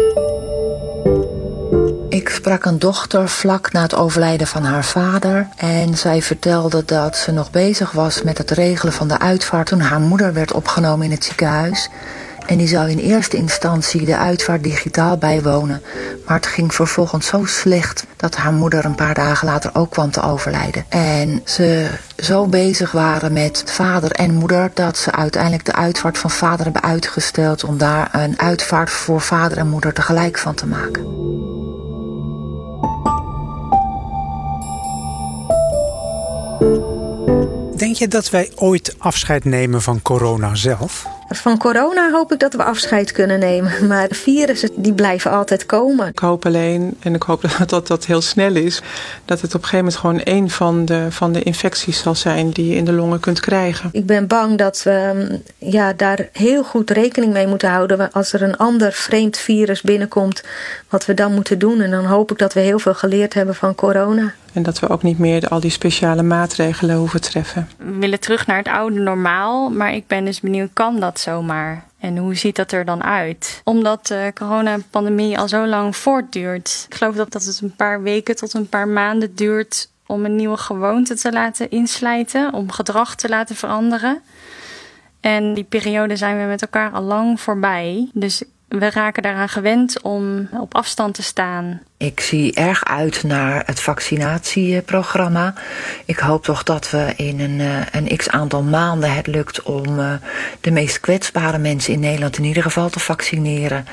Ik 2.09 2.28
sprak 2.28 2.64
een 2.64 2.78
dochter 2.78 3.28
vlak 3.28 3.73
na 3.73 3.82
het 3.82 3.94
overlijden 3.94 4.47
van 4.47 4.62
haar 4.64 4.85
vader 4.85 5.49
en 5.56 5.97
zij 5.99 6.23
vertelde 6.23 6.85
dat 6.85 7.16
ze 7.16 7.32
nog 7.32 7.50
bezig 7.50 7.90
was 7.92 8.23
met 8.23 8.38
het 8.38 8.50
regelen 8.50 8.92
van 8.92 9.09
de 9.09 9.18
uitvaart 9.18 9.66
toen 9.66 9.80
haar 9.80 10.00
moeder 10.00 10.32
werd 10.32 10.52
opgenomen 10.52 11.04
in 11.04 11.11
het 11.11 11.25
ziekenhuis. 11.25 11.88
En 12.50 12.57
die 12.57 12.69
zou 12.69 12.90
in 12.90 12.99
eerste 12.99 13.37
instantie 13.37 14.04
de 14.04 14.16
uitvaart 14.16 14.62
digitaal 14.62 15.16
bijwonen. 15.16 15.82
Maar 16.26 16.36
het 16.36 16.47
ging 16.47 16.75
vervolgens 16.75 17.26
zo 17.26 17.45
slecht 17.45 18.06
dat 18.17 18.36
haar 18.36 18.52
moeder 18.52 18.84
een 18.84 18.95
paar 18.95 19.15
dagen 19.15 19.47
later 19.47 19.71
ook 19.75 19.91
kwam 19.91 20.10
te 20.10 20.23
overlijden. 20.23 20.84
En 20.89 21.41
ze 21.45 21.89
zo 22.17 22.47
bezig 22.47 22.93
waren 22.93 23.32
met 23.32 23.63
vader 23.67 24.10
en 24.10 24.34
moeder 24.34 24.71
dat 24.75 24.97
ze 24.97 25.13
uiteindelijk 25.13 25.65
de 25.65 25.73
uitvaart 25.73 26.19
van 26.19 26.30
vader 26.30 26.65
hebben 26.65 26.82
uitgesteld 26.82 27.65
om 27.65 27.78
daar 27.78 28.08
een 28.13 28.39
uitvaart 28.39 28.91
voor 28.91 29.21
vader 29.21 29.58
en 29.58 29.69
moeder 29.69 29.93
tegelijk 29.93 30.39
van 30.39 30.54
te 30.54 30.67
maken. 30.67 31.02
Denk 37.76 37.97
je 37.97 38.08
dat 38.08 38.30
wij 38.30 38.52
ooit 38.54 38.95
afscheid 38.99 39.45
nemen 39.45 39.82
van 39.82 40.02
corona 40.02 40.54
zelf? 40.54 41.20
Van 41.32 41.58
corona 41.58 42.10
hoop 42.10 42.32
ik 42.32 42.38
dat 42.38 42.54
we 42.54 42.64
afscheid 42.64 43.12
kunnen 43.12 43.38
nemen. 43.38 43.86
Maar 43.86 44.06
virussen 44.10 44.71
die 44.75 44.93
blijven 44.93 45.30
altijd 45.30 45.66
komen. 45.66 46.08
Ik 46.08 46.19
hoop 46.19 46.47
alleen, 46.47 46.97
en 47.00 47.14
ik 47.14 47.23
hoop 47.23 47.43
dat 47.58 47.69
dat, 47.71 47.86
dat 47.86 48.06
heel 48.06 48.21
snel 48.21 48.56
is, 48.56 48.82
dat 49.25 49.40
het 49.40 49.54
op 49.54 49.62
een 49.62 49.69
gegeven 49.69 49.84
moment 49.84 49.97
gewoon 49.97 50.21
één 50.21 50.50
van 50.50 50.84
de, 50.84 51.06
van 51.10 51.32
de 51.32 51.43
infecties 51.43 51.99
zal 52.02 52.14
zijn 52.14 52.50
die 52.50 52.66
je 52.66 52.76
in 52.76 52.84
de 52.84 52.93
longen 52.93 53.21
kunt 53.21 53.40
krijgen. 53.40 53.88
Ik 53.93 54.06
ben 54.06 54.26
bang 54.26 54.58
dat 54.58 54.82
we 54.82 55.26
ja, 55.58 55.93
daar 55.93 56.28
heel 56.32 56.64
goed 56.64 56.90
rekening 56.90 57.32
mee 57.32 57.47
moeten 57.47 57.71
houden. 57.71 58.12
Als 58.12 58.32
er 58.32 58.43
een 58.43 58.56
ander 58.56 58.93
vreemd 58.93 59.36
virus 59.36 59.82
binnenkomt, 59.82 60.43
wat 60.88 61.06
we 61.06 61.14
dan 61.14 61.34
moeten 61.34 61.58
doen. 61.58 61.80
En 61.80 61.90
dan 61.90 62.04
hoop 62.04 62.30
ik 62.30 62.38
dat 62.38 62.52
we 62.52 62.60
heel 62.60 62.78
veel 62.78 62.95
geleerd 62.95 63.34
hebben 63.34 63.54
van 63.54 63.75
corona. 63.75 64.34
En 64.52 64.62
dat 64.62 64.78
we 64.78 64.88
ook 64.88 65.02
niet 65.02 65.19
meer 65.19 65.49
al 65.49 65.60
die 65.60 65.71
speciale 65.71 66.23
maatregelen 66.23 66.97
hoeven 66.97 67.21
treffen. 67.21 67.69
We 67.76 67.99
willen 67.99 68.21
terug 68.21 68.47
naar 68.47 68.58
het 68.58 68.69
oude 68.69 69.00
normaal, 69.00 69.71
maar 69.71 69.95
ik 69.95 70.06
ben 70.06 70.25
dus 70.25 70.40
benieuwd, 70.40 70.71
kan 70.73 71.00
dat 71.00 71.20
zomaar? 71.21 71.87
En 71.99 72.17
hoe 72.17 72.35
ziet 72.35 72.56
dat 72.56 72.73
er 72.73 72.85
dan 72.85 73.02
uit? 73.02 73.61
Omdat 73.65 74.06
de 74.06 74.30
coronapandemie 74.35 75.39
al 75.39 75.49
zo 75.49 75.67
lang 75.67 75.97
voortduurt. 75.97 76.87
Ik 76.89 76.95
geloof 76.95 77.15
dat, 77.15 77.33
dat 77.33 77.45
het 77.45 77.61
een 77.61 77.76
paar 77.76 78.02
weken 78.02 78.37
tot 78.37 78.54
een 78.54 78.69
paar 78.69 78.89
maanden 78.89 79.35
duurt 79.35 79.91
om 80.06 80.25
een 80.25 80.37
nieuwe 80.37 80.56
gewoonte 80.56 81.15
te 81.15 81.33
laten 81.33 81.71
inslijten, 81.71 82.52
om 82.52 82.71
gedrag 82.71 83.15
te 83.15 83.28
laten 83.28 83.56
veranderen. 83.56 84.23
En 85.21 85.54
die 85.54 85.65
periode 85.65 86.17
zijn 86.17 86.39
we 86.39 86.45
met 86.45 86.63
elkaar 86.63 86.91
al 86.91 87.02
lang 87.02 87.41
voorbij. 87.41 88.09
Dus 88.13 88.43
we 88.78 88.91
raken 88.91 89.23
daaraan 89.23 89.49
gewend 89.49 90.02
om 90.02 90.49
op 90.61 90.75
afstand 90.75 91.15
te 91.15 91.23
staan. 91.23 91.80
Ik 91.97 92.21
zie 92.21 92.54
erg 92.54 92.85
uit 92.85 93.23
naar 93.23 93.63
het 93.67 93.80
vaccinatieprogramma. 93.80 95.54
Ik 96.04 96.19
hoop 96.19 96.45
toch 96.45 96.63
dat 96.63 96.91
we 96.91 97.13
in 97.17 97.41
een, 97.41 97.61
eh, 97.61 98.00
een 98.00 98.17
x 98.17 98.28
aantal 98.28 98.63
maanden 98.63 99.15
het 99.15 99.26
lukt 99.26 99.63
om 99.63 99.99
eh, 99.99 100.13
de 100.61 100.71
meest 100.71 101.00
kwetsbare 101.00 101.59
mensen 101.59 101.93
in 101.93 102.00
Nederland 102.00 102.39
in 102.39 102.45
ieder 102.45 102.63
geval 102.63 102.89
te 102.89 103.00
vaccineren. 103.00 103.87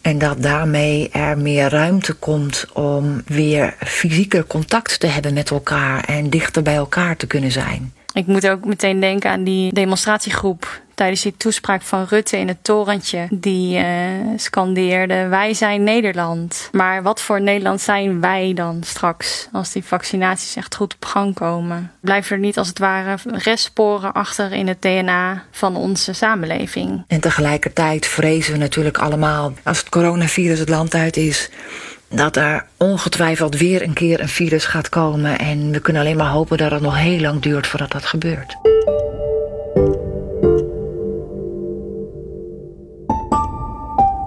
En 0.00 0.18
dat 0.18 0.42
daarmee 0.42 1.08
er 1.10 1.38
meer 1.38 1.68
ruimte 1.68 2.12
komt 2.12 2.66
om 2.72 3.22
weer 3.26 3.74
fysieke 3.78 4.46
contact 4.46 5.00
te 5.00 5.06
hebben 5.06 5.34
met 5.34 5.50
elkaar 5.50 6.04
en 6.04 6.30
dichter 6.30 6.62
bij 6.62 6.76
elkaar 6.76 7.16
te 7.16 7.26
kunnen 7.26 7.52
zijn. 7.52 7.92
Ik 8.12 8.26
moet 8.26 8.48
ook 8.48 8.64
meteen 8.64 9.00
denken 9.00 9.30
aan 9.30 9.44
die 9.44 9.72
demonstratiegroep 9.72 10.80
tijdens 11.00 11.22
die 11.22 11.34
toespraak 11.36 11.82
van 11.82 12.06
Rutte 12.08 12.36
in 12.36 12.48
het 12.48 12.64
torentje. 12.64 13.26
Die 13.30 13.78
uh, 13.78 13.84
scandeerde: 14.36 15.26
Wij 15.26 15.54
zijn 15.54 15.82
Nederland. 15.82 16.68
Maar 16.72 17.02
wat 17.02 17.20
voor 17.20 17.40
Nederland 17.40 17.80
zijn 17.80 18.20
wij 18.20 18.52
dan 18.54 18.82
straks 18.84 19.48
als 19.52 19.72
die 19.72 19.84
vaccinaties 19.84 20.56
echt 20.56 20.74
goed 20.74 20.94
op 20.94 21.04
gang 21.04 21.34
komen? 21.34 21.92
Blijven 22.00 22.36
er 22.36 22.42
niet 22.42 22.58
als 22.58 22.68
het 22.68 22.78
ware 22.78 23.16
restsporen 23.24 24.12
achter 24.12 24.52
in 24.52 24.68
het 24.68 24.82
DNA 24.82 25.44
van 25.50 25.76
onze 25.76 26.12
samenleving? 26.12 27.04
En 27.06 27.20
tegelijkertijd 27.20 28.06
vrezen 28.06 28.52
we 28.52 28.58
natuurlijk 28.58 28.98
allemaal 28.98 29.52
als 29.62 29.78
het 29.78 29.88
coronavirus 29.88 30.58
het 30.58 30.68
land 30.68 30.94
uit 30.94 31.16
is 31.16 31.50
dat 32.14 32.36
er 32.36 32.66
ongetwijfeld 32.76 33.56
weer 33.56 33.82
een 33.82 33.92
keer 33.92 34.20
een 34.20 34.28
virus 34.28 34.64
gaat 34.64 34.88
komen. 34.88 35.38
En 35.38 35.70
we 35.70 35.80
kunnen 35.80 36.02
alleen 36.02 36.16
maar 36.16 36.30
hopen 36.30 36.58
dat 36.58 36.70
het 36.70 36.80
nog 36.80 36.96
heel 36.96 37.20
lang 37.20 37.42
duurt 37.42 37.66
voordat 37.66 37.92
dat 37.92 38.04
gebeurt. 38.04 38.56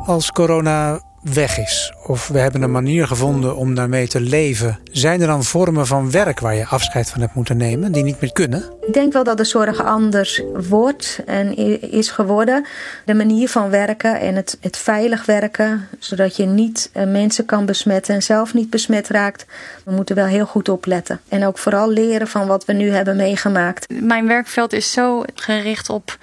Als 0.06 0.32
corona 0.32 1.02
weg 1.22 1.58
is, 1.58 1.94
of 2.08 2.28
we 2.28 2.40
hebben 2.40 2.62
een 2.62 2.72
manier 2.72 3.08
gevonden 3.08 3.56
om 3.56 3.76
daarmee 3.76 4.08
te 4.08 4.22
leven, 4.22 4.80
zijn 4.92 5.22
er 5.22 5.28
dan 5.28 5.44
vormen 5.44 5.88
van 5.88 6.12
werk 6.12 6.40
waar 6.40 6.56
je 6.56 6.66
afscheid 6.66 7.10
van 7.10 7.22
hebt 7.22 7.36
moeten 7.36 7.58
nemen, 7.58 7.92
die 7.92 8.04
niet 8.04 8.22
meer 8.22 8.32
kunnen? 8.32 8.64
Ik 8.82 8.94
denk 8.94 9.14
wel 9.14 9.24
dat 9.24 9.38
de 9.38 9.44
zorg 9.44 9.84
anders 9.84 10.42
wordt 10.70 11.20
en 11.26 11.56
is 11.92 12.10
geworden. 12.10 12.66
De 13.06 13.14
manier 13.14 13.50
van 13.50 13.70
werken 13.70 14.20
en 14.20 14.36
het, 14.36 14.58
het 14.62 14.78
veilig 14.78 15.26
werken, 15.26 15.88
zodat 16.00 16.36
je 16.36 16.46
niet 16.46 16.90
eh, 16.94 17.06
mensen 17.06 17.46
kan 17.46 17.66
besmetten 17.66 18.16
en 18.16 18.24
zelf 18.24 18.54
niet 18.54 18.70
besmet 18.70 19.08
raakt. 19.08 19.46
We 19.86 19.92
moeten 19.92 20.16
wel 20.16 20.26
heel 20.26 20.46
goed 20.46 20.70
opletten. 20.70 21.20
En 21.30 21.46
ook 21.46 21.58
vooral 21.58 21.90
leren 21.90 22.28
van 22.28 22.48
wat 22.48 22.66
we 22.66 22.74
nu 22.74 22.90
hebben 22.90 23.16
meegemaakt. 23.16 23.86
Mijn 24.02 24.28
werkveld 24.28 24.74
is 24.74 24.92
zo 24.92 25.24
gericht 25.36 25.90
op 25.90 26.18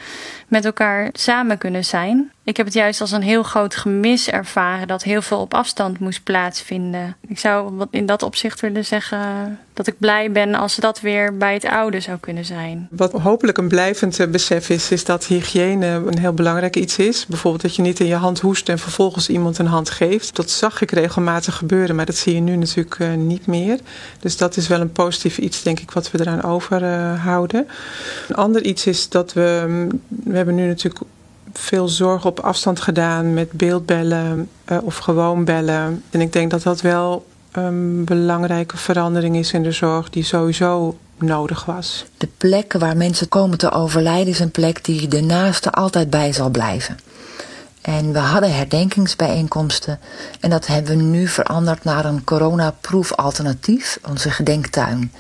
met 0.49 0.65
elkaar 0.65 1.09
samen 1.13 1.59
kunnen 1.59 1.85
zijn. 1.85 2.33
Ik 2.45 2.57
heb 2.57 2.67
het 2.67 2.75
juist 2.75 3.01
als 3.01 3.11
een 3.11 3.23
heel 3.23 3.43
groot 3.43 3.77
gemis 3.77 4.31
ervaren 4.31 4.89
dat 4.89 5.03
heel 5.03 5.23
veel 5.23 5.41
op 5.41 5.55
afstand 5.55 5.70
moest 5.99 6.23
plaatsvinden. 6.23 7.17
Ik 7.29 7.39
zou 7.39 7.87
in 7.91 8.07
dat 8.07 8.23
opzicht 8.23 8.61
willen 8.61 8.85
zeggen 8.85 9.59
dat 9.73 9.87
ik 9.87 9.99
blij 9.99 10.33
ben 10.33 10.55
als 10.55 10.77
dat 10.77 11.01
weer 11.01 11.37
bij 11.37 11.55
het 11.55 11.65
oude 11.65 12.01
zou 12.01 12.19
kunnen 12.19 12.45
zijn. 12.45 12.89
Wat 12.91 13.13
hopelijk 13.13 13.59
een 13.59 13.69
blijvend 13.69 14.21
eh, 14.21 14.27
besef 14.27 14.69
is, 14.71 14.91
is 14.91 15.05
dat 15.05 15.27
hygiëne 15.27 15.87
een 15.87 16.19
heel 16.19 16.33
belangrijk 16.33 16.77
iets 16.77 16.99
is. 16.99 17.27
Bijvoorbeeld 17.27 17.63
dat 17.63 17.77
je 17.77 17.83
niet 17.83 18.01
in 18.01 18.07
je 18.07 18.15
hand 18.15 18.41
hoest 18.41 18.69
en 18.69 18.79
vervolgens 18.79 19.29
iemand 19.29 19.59
een 19.59 19.67
hand 19.67 19.91
geeft. 19.91 20.37
Dat 20.37 20.51
zag 20.51 20.81
ik 20.81 20.91
regelmatig 20.91 21.57
gebeuren, 21.57 21.97
maar 21.97 22.07
dat 22.07 22.17
zie 22.17 22.35
je 22.35 22.41
nu 22.41 22.57
natuurlijk 22.57 22.99
uh, 22.99 23.15
niet 23.15 23.47
meer. 23.47 23.79
Dus 24.21 24.37
dat 24.37 24.57
is 24.57 24.69
wel 24.69 24.81
een 24.81 24.93
positief 24.93 25.39
iets, 25.39 25.63
denk 25.63 25.81
ik, 25.81 25.91
wat 25.91 26.11
we 26.11 26.21
eraan 26.21 26.43
overhouden. 26.43 27.69
Een 28.29 28.37
ander 28.37 28.63
iets 28.63 28.87
is 28.87 29.09
dat 29.09 29.33
we, 29.33 29.65
mm, 29.69 30.01
we 30.09 30.37
hebben 30.37 30.55
nu 30.55 30.67
natuurlijk 30.67 31.05
veel 31.53 31.89
zorg 31.89 32.25
op 32.25 32.41
afstand 32.41 32.81
gedaan 32.81 33.35
met 33.35 33.53
beeldbellen 33.53 34.49
uh, 34.67 34.79
of 34.83 34.97
gewoon 34.97 35.45
bellen. 35.45 36.03
En 36.11 36.21
ik 36.21 36.33
denk 36.33 36.51
dat 36.51 36.63
dat 36.63 36.81
wel 36.81 37.27
een 37.53 38.05
belangrijke 38.05 38.77
verandering 38.77 39.37
is 39.37 39.53
in 39.53 39.63
de 39.63 39.73
zorg 39.73 40.11
die 40.11 40.25
sowieso 40.25 40.99
nodig 41.19 41.65
was. 41.65 42.05
De 42.17 42.29
plek 42.37 42.73
waar 42.73 42.97
mensen 42.97 43.29
komen 43.29 43.59
te 43.59 43.71
overlijden 43.71 44.33
is 44.33 44.41
een 44.41 44.51
plek 44.51 44.85
die 44.85 45.09
de 45.09 45.21
naaste 45.21 45.71
altijd 45.71 46.11
bij 46.11 46.33
zal 46.33 46.51
blijven. 46.51 46.97
En 47.81 48.13
we 48.13 48.19
hadden 48.19 48.55
herdenkingsbijeenkomsten 48.55 49.99
en 50.41 50.51
dat 50.51 50.67
hebben 50.67 50.97
we 50.97 51.03
nu 51.03 51.27
veranderd 51.29 51.85
naar 51.85 52.05
een 52.05 52.25
coronaproof 52.25 53.13
alternatief, 53.13 53.99
onze 54.09 54.31
gedenktuin. 54.31 55.13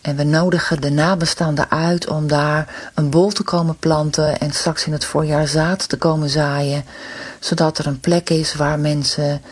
En 0.00 0.16
we 0.16 0.24
nodigen 0.24 0.80
de 0.80 0.90
nabestaanden 0.90 1.70
uit 1.70 2.08
om 2.08 2.26
daar 2.26 2.90
een 2.94 3.10
bol 3.10 3.30
te 3.30 3.42
komen 3.42 3.76
planten 3.76 4.38
en 4.38 4.52
straks 4.52 4.86
in 4.86 4.92
het 4.92 5.04
voorjaar 5.04 5.48
zaad 5.48 5.88
te 5.88 5.96
komen 5.96 6.28
zaaien. 6.28 6.84
Zodat 7.38 7.78
er 7.78 7.86
een 7.86 8.00
plek 8.00 8.30
is 8.30 8.54
waar 8.54 8.78
mensen 8.78 9.42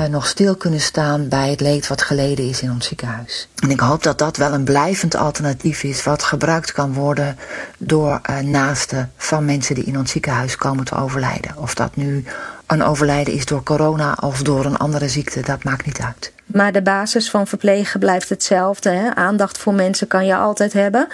uh, 0.00 0.06
nog 0.06 0.26
stil 0.26 0.56
kunnen 0.56 0.80
staan 0.80 1.28
bij 1.28 1.50
het 1.50 1.60
leed 1.60 1.86
wat 1.86 2.02
geleden 2.02 2.48
is 2.48 2.62
in 2.62 2.70
ons 2.70 2.86
ziekenhuis. 2.86 3.48
En 3.58 3.70
ik 3.70 3.80
hoop 3.80 4.02
dat 4.02 4.18
dat 4.18 4.36
wel 4.36 4.52
een 4.52 4.64
blijvend 4.64 5.14
alternatief 5.14 5.82
is 5.82 6.04
wat 6.04 6.22
gebruikt 6.22 6.72
kan 6.72 6.94
worden 6.94 7.38
door 7.78 8.20
uh, 8.30 8.38
naasten 8.38 9.12
van 9.16 9.44
mensen 9.44 9.74
die 9.74 9.84
in 9.84 9.98
ons 9.98 10.10
ziekenhuis 10.10 10.56
komen 10.56 10.84
te 10.84 10.94
overlijden. 10.94 11.56
Of 11.56 11.74
dat 11.74 11.96
nu 11.96 12.24
een 12.66 12.82
overlijden 12.82 13.34
is 13.34 13.46
door 13.46 13.62
corona 13.62 14.16
of 14.20 14.42
door 14.42 14.64
een 14.64 14.76
andere 14.76 15.08
ziekte, 15.08 15.40
dat 15.40 15.64
maakt 15.64 15.86
niet 15.86 16.00
uit. 16.00 16.33
Maar 16.46 16.72
de 16.72 16.82
basis 16.82 17.30
van 17.30 17.46
verplegen 17.46 18.00
blijft 18.00 18.28
hetzelfde. 18.28 18.90
Hè? 18.90 19.14
Aandacht 19.14 19.58
voor 19.58 19.74
mensen 19.74 20.06
kan 20.06 20.26
je 20.26 20.36
altijd 20.36 20.72
hebben. 20.72 21.08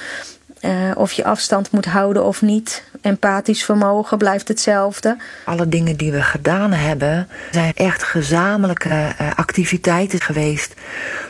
Uh, 0.60 0.90
of 0.94 1.12
je 1.12 1.24
afstand 1.24 1.70
moet 1.70 1.84
houden 1.84 2.24
of 2.24 2.42
niet. 2.42 2.82
Empathisch 3.00 3.64
vermogen 3.64 4.18
blijft 4.18 4.48
hetzelfde. 4.48 5.16
Alle 5.44 5.68
dingen 5.68 5.96
die 5.96 6.12
we 6.12 6.22
gedaan 6.22 6.72
hebben 6.72 7.28
zijn 7.50 7.72
echt 7.74 8.02
gezamenlijke 8.02 8.88
uh, 8.88 9.30
activiteiten 9.36 10.20
geweest. 10.20 10.74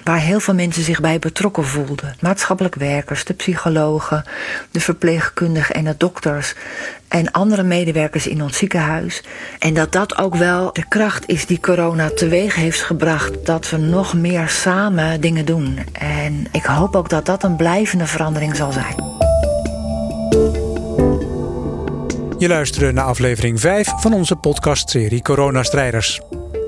Waar 0.05 0.19
heel 0.19 0.41
veel 0.41 0.55
mensen 0.55 0.83
zich 0.83 1.01
bij 1.01 1.19
betrokken 1.19 1.65
voelden. 1.65 2.15
Maatschappelijk 2.21 2.75
werkers, 2.75 3.25
de 3.25 3.35
psychologen, 3.35 4.25
de 4.71 4.81
verpleegkundigen 4.81 5.75
en 5.75 5.85
de 5.85 5.95
dokters. 5.97 6.55
En 7.11 7.31
andere 7.31 7.63
medewerkers 7.63 8.27
in 8.27 8.43
ons 8.43 8.57
ziekenhuis. 8.57 9.23
En 9.59 9.75
dat 9.75 9.93
dat 9.93 10.19
ook 10.19 10.35
wel 10.35 10.73
de 10.73 10.89
kracht 10.89 11.29
is 11.29 11.47
die 11.47 11.61
corona 11.61 12.11
teweeg 12.11 12.55
heeft 12.55 12.83
gebracht. 12.83 13.47
Dat 13.47 13.71
we 13.71 13.77
nog 13.77 14.15
meer 14.15 14.49
samen 14.49 15.21
dingen 15.21 15.45
doen. 15.45 15.79
En 15.93 16.47
ik 16.53 16.65
hoop 16.65 16.97
ook 16.97 17.09
dat 17.09 17.27
dat 17.27 17.43
een 17.43 17.57
blijvende 17.57 18.07
verandering 18.07 18.57
zal 18.57 18.73
zijn. 18.73 18.95
Je 22.39 22.49
luisterde 22.49 22.93
naar 22.93 23.05
aflevering 23.05 23.61
5 23.61 23.93
van 23.97 24.13
onze 24.13 24.37
podcastserie 24.37 25.23
Coronastrijders. 25.23 26.21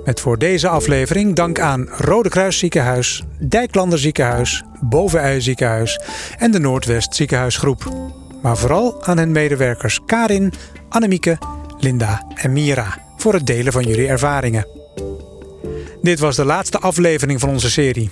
Met 0.04 0.20
voor 0.20 0.38
deze 0.38 0.68
aflevering 0.68 1.34
dank 1.34 1.60
aan 1.60 1.88
Rode 1.88 2.28
Kruis 2.28 2.58
Ziekenhuis, 2.58 3.22
Dijklander 3.38 3.98
Ziekenhuis, 3.98 4.62
Bovenui 4.80 5.40
Ziekenhuis 5.40 6.00
en 6.38 6.50
de 6.50 6.58
Noordwest 6.58 7.14
Ziekenhuisgroep. 7.14 8.12
Maar 8.42 8.56
vooral 8.56 9.04
aan 9.04 9.18
hun 9.18 9.32
medewerkers 9.32 10.00
Karin, 10.06 10.52
Annemieke, 10.88 11.38
Linda 11.78 12.26
en 12.34 12.52
Mira 12.52 12.98
voor 13.16 13.34
het 13.34 13.46
delen 13.46 13.72
van 13.72 13.84
jullie 13.84 14.08
ervaringen. 14.08 14.66
Dit 16.02 16.18
was 16.18 16.36
de 16.36 16.44
laatste 16.44 16.78
aflevering 16.78 17.40
van 17.40 17.48
onze 17.48 17.70
serie. 17.70 18.10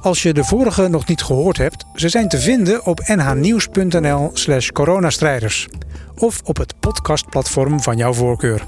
Als 0.00 0.22
je 0.22 0.32
de 0.32 0.44
vorige 0.44 0.88
nog 0.88 1.06
niet 1.06 1.22
gehoord 1.22 1.56
hebt, 1.56 1.84
ze 1.94 2.08
zijn 2.08 2.28
te 2.28 2.40
vinden 2.40 2.86
op 2.86 3.00
nhnieuws.nl/slash 3.06 4.68
coronastrijders 4.68 5.68
of 6.16 6.40
op 6.44 6.56
het 6.56 6.74
podcastplatform 6.80 7.82
van 7.82 7.96
jouw 7.96 8.12
voorkeur. 8.12 8.66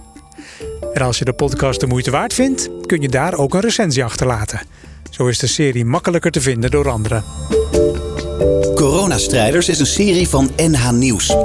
En 0.92 1.02
als 1.02 1.18
je 1.18 1.24
de 1.24 1.32
podcast 1.32 1.80
de 1.80 1.86
moeite 1.86 2.10
waard 2.10 2.34
vindt, 2.34 2.68
kun 2.86 3.00
je 3.00 3.08
daar 3.08 3.34
ook 3.34 3.54
een 3.54 3.60
recensie 3.60 4.04
achterlaten. 4.04 4.60
Zo 5.10 5.26
is 5.26 5.38
de 5.38 5.46
serie 5.46 5.84
makkelijker 5.84 6.30
te 6.30 6.40
vinden 6.40 6.70
door 6.70 6.88
anderen. 6.88 7.24
Coronastrijders 8.74 9.68
is 9.68 9.78
een 9.78 9.86
serie 9.86 10.28
van 10.28 10.50
NH 10.56 10.90
Nieuws. 10.90 11.36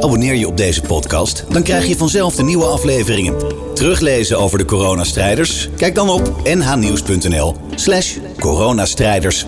Abonneer 0.00 0.34
je 0.34 0.46
op 0.46 0.56
deze 0.56 0.80
podcast, 0.80 1.44
dan 1.48 1.62
krijg 1.62 1.86
je 1.86 1.96
vanzelf 1.96 2.34
de 2.34 2.42
nieuwe 2.42 2.64
afleveringen. 2.64 3.34
Teruglezen 3.74 4.38
over 4.38 4.58
de 4.58 4.64
coronastrijders? 4.64 5.68
Kijk 5.76 5.94
dan 5.94 6.08
op 6.08 6.42
nhnieuws.nl/slash 6.44 8.16
coronastrijders. 8.38 9.46